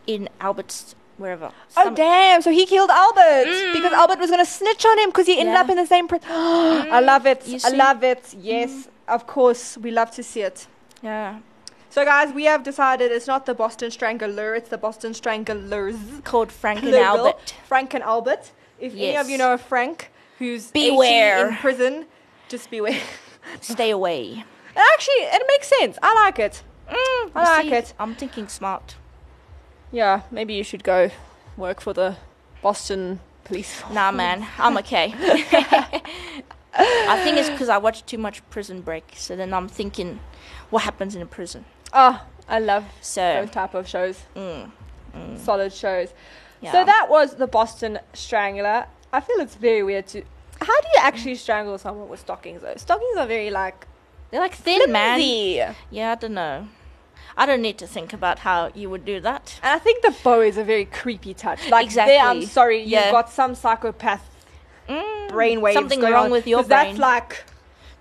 in 0.08 0.30
Albert's 0.40 0.96
wherever. 1.20 1.52
oh 1.78 1.94
damn! 1.94 2.42
So 2.42 2.52
he 2.52 2.66
killed 2.66 2.90
Albert 2.90 3.46
mm. 3.48 3.74
because 3.74 3.94
Albert 3.94 4.20
was 4.20 4.30
gonna 4.32 4.46
snitch 4.46 4.86
on 4.86 4.98
him 5.00 5.10
because 5.10 5.28
he 5.28 5.38
ended 5.40 5.54
Yeah. 5.54 5.62
up 5.62 5.70
in 5.70 5.78
the 5.78 5.86
same 5.86 6.08
prison. 6.08 6.28
I 6.32 7.02
mm. 7.02 7.06
love 7.06 7.26
it. 7.26 7.42
I 7.64 7.70
love 7.70 8.04
it. 8.04 8.24
Yes, 8.40 8.72
mm. 8.72 8.88
of 9.08 9.28
course, 9.28 9.78
we 9.78 9.92
love 9.92 10.12
to 10.12 10.24
see 10.24 10.42
it. 10.42 10.68
Yeah, 11.02 11.40
So 11.90 12.04
guys, 12.04 12.34
we 12.34 12.44
have 12.46 12.64
decided 12.64 13.12
it's 13.12 13.26
not 13.28 13.46
the 13.46 13.54
Boston 13.54 13.90
Strangler, 13.90 14.54
it's 14.54 14.70
the 14.70 14.78
Boston 14.78 15.14
Stranglers. 15.14 15.96
called 16.24 16.52
Frank 16.52 16.84
and 16.84 16.96
Albert. 16.96 17.54
Frank 17.68 17.94
and 17.94 18.04
Albert. 18.04 18.52
If 18.80 18.94
any 18.94 19.16
of 19.18 19.30
you 19.30 19.38
know 19.38 19.54
a 19.54 19.58
Frank 19.58 20.12
who's 20.38 20.72
80 20.76 20.90
Beware. 20.90 21.48
in 21.50 21.56
prison, 21.56 22.06
just 22.48 22.70
beware. 22.70 23.02
Stay 23.62 23.92
away. 23.92 24.44
Actually, 24.76 25.24
it 25.38 25.44
makes 25.48 25.68
sense. 25.68 25.98
I 26.02 26.14
like 26.26 26.40
it. 26.40 26.64
Mm, 26.90 27.32
I 27.36 27.44
like 27.44 27.66
see, 27.66 27.74
it. 27.74 27.94
I'm 28.00 28.16
thinking 28.16 28.48
smart. 28.48 28.96
Yeah, 29.92 30.22
maybe 30.32 30.54
you 30.54 30.64
should 30.64 30.84
go 30.84 31.10
work 31.58 31.82
for 31.82 31.94
the 31.94 32.16
Boston 32.62 33.20
police. 33.44 33.74
force. 33.76 33.94
Nah, 33.94 34.12
man, 34.12 34.48
I'm 34.58 34.78
okay. 34.84 35.14
I 36.74 37.20
think 37.24 37.38
it's 37.38 37.50
because 37.50 37.70
I 37.70 37.78
watch 37.78 38.06
too 38.06 38.18
much 38.18 38.48
Prison 38.50 38.82
Break, 38.82 39.14
so 39.16 39.36
then 39.36 39.54
I'm 39.54 39.68
thinking, 39.68 40.20
what 40.70 40.84
happens 40.84 41.16
in 41.16 41.22
a 41.22 41.26
prison? 41.26 41.66
Oh, 41.94 42.24
I 42.48 42.60
love 42.60 42.86
So, 43.02 43.22
those 43.42 43.52
type 43.52 43.74
of 43.74 43.88
shows. 43.88 44.22
mm, 44.36 44.70
Solid 45.38 45.74
shows. 45.74 46.10
yeah. 46.62 46.72
So 46.72 46.86
that 46.86 47.08
was 47.10 47.36
the 47.36 47.48
Boston 47.48 48.00
Strangler. 48.14 48.86
I 49.12 49.20
feel 49.22 49.38
it's 49.40 49.56
very 49.56 49.82
weird 49.84 50.06
to. 50.08 50.22
How 50.62 50.82
do 50.82 50.88
you 50.94 51.00
actually 51.02 51.36
strangle 51.36 51.78
someone 51.80 52.10
with 52.10 52.20
stockings 52.20 52.62
though? 52.62 52.74
Stockings 52.78 53.18
are 53.18 53.26
very 53.26 53.50
like 53.50 53.88
they're 54.30 54.40
like 54.42 54.54
thin, 54.54 54.92
man. 54.92 55.20
Yeah, 55.90 56.12
I 56.12 56.16
don't 56.16 56.34
know. 56.36 56.68
I 57.40 57.46
don't 57.46 57.62
need 57.62 57.78
to 57.80 57.88
think 57.88 58.12
about 58.14 58.40
how 58.40 58.70
you 58.76 58.90
would 58.90 59.06
do 59.06 59.20
that. 59.22 59.60
And 59.64 59.72
I 59.74 59.80
think 59.80 60.04
the 60.04 60.14
bow 60.24 60.42
is 60.42 60.58
a 60.58 60.64
very 60.64 60.86
creepy 60.86 61.34
touch. 61.34 61.70
Like 61.70 61.90
there, 61.94 62.22
I'm 62.22 62.44
sorry, 62.44 62.84
Yeah. 62.84 63.06
you've 63.06 63.12
got 63.14 63.30
some 63.32 63.56
psychopath 63.56 64.26
Mm, 64.90 65.30
brainwaves. 65.30 65.74
Something 65.74 66.00
going 66.02 66.14
wrong 66.14 66.26
on, 66.26 66.32
with 66.32 66.48
your 66.48 66.64
brain. 66.64 66.70
That's 66.70 67.00
like 67.00 67.44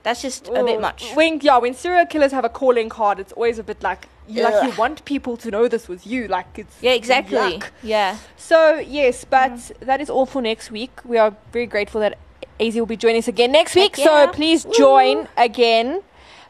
That's 0.02 0.22
just 0.22 0.48
a 0.48 0.64
bit 0.64 0.80
much. 0.80 1.12
When 1.14 1.38
yeah, 1.40 1.58
when 1.58 1.74
serial 1.74 2.06
killers 2.06 2.32
have 2.32 2.44
a 2.44 2.48
calling 2.48 2.88
card, 2.88 3.20
it's 3.20 3.32
always 3.32 3.58
a 3.58 3.62
bit 3.62 3.82
like 3.82 4.08
you 4.26 4.42
like 4.42 4.62
you 4.64 4.72
want 4.78 5.04
people 5.04 5.36
to 5.36 5.50
know 5.50 5.68
this 5.68 5.86
was 5.86 6.06
you. 6.06 6.26
Like 6.28 6.46
it's 6.62 6.76
Yeah, 6.80 6.92
exactly. 6.92 7.36
yuck. 7.38 7.64
Yeah. 7.82 8.16
So 8.36 8.58
yes, 8.78 9.24
but 9.24 9.70
that 9.80 10.00
is 10.00 10.08
all 10.10 10.26
for 10.26 10.40
next 10.42 10.70
week. 10.70 10.92
We 11.04 11.18
are 11.18 11.32
very 11.52 11.66
grateful 11.66 12.00
that 12.00 12.16
AZ 12.58 12.74
will 12.74 12.86
be 12.86 12.96
joining 12.96 13.18
us 13.18 13.28
again 13.28 13.52
next 13.52 13.74
week. 13.74 13.96
Heck 13.96 14.06
So 14.06 14.28
please 14.32 14.64
join 14.64 15.28
again. 15.36 16.02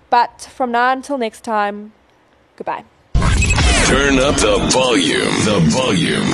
But 0.09 0.49
from 0.57 0.71
now 0.73 0.93
until 0.93 1.19
next 1.19 1.43
time, 1.43 1.93
goodbye. 2.59 2.85
Turn 3.87 4.19
up 4.19 4.35
the 4.37 4.69
volume. 4.71 5.33
The 5.45 5.61
volume. 5.71 6.29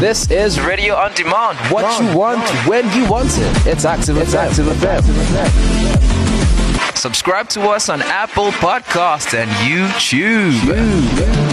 This 0.00 0.30
is 0.30 0.60
Radio 0.60 0.94
on 0.94 1.12
demand. 1.14 1.58
what 1.72 2.00
you 2.00 2.16
want 2.16 2.48
when 2.66 2.84
you 2.96 3.10
want 3.10 3.30
it. 3.36 3.66
It's 3.66 3.84
Active 3.84 4.16
it's 4.18 4.34
Active 4.34 4.66
FM. 4.66 5.02
Subscribe 6.96 7.48
to 7.50 7.62
us 7.68 7.88
on 7.88 8.00
Apple 8.02 8.50
Podcast 8.52 9.34
and 9.34 9.50
YouTube. 9.50 11.43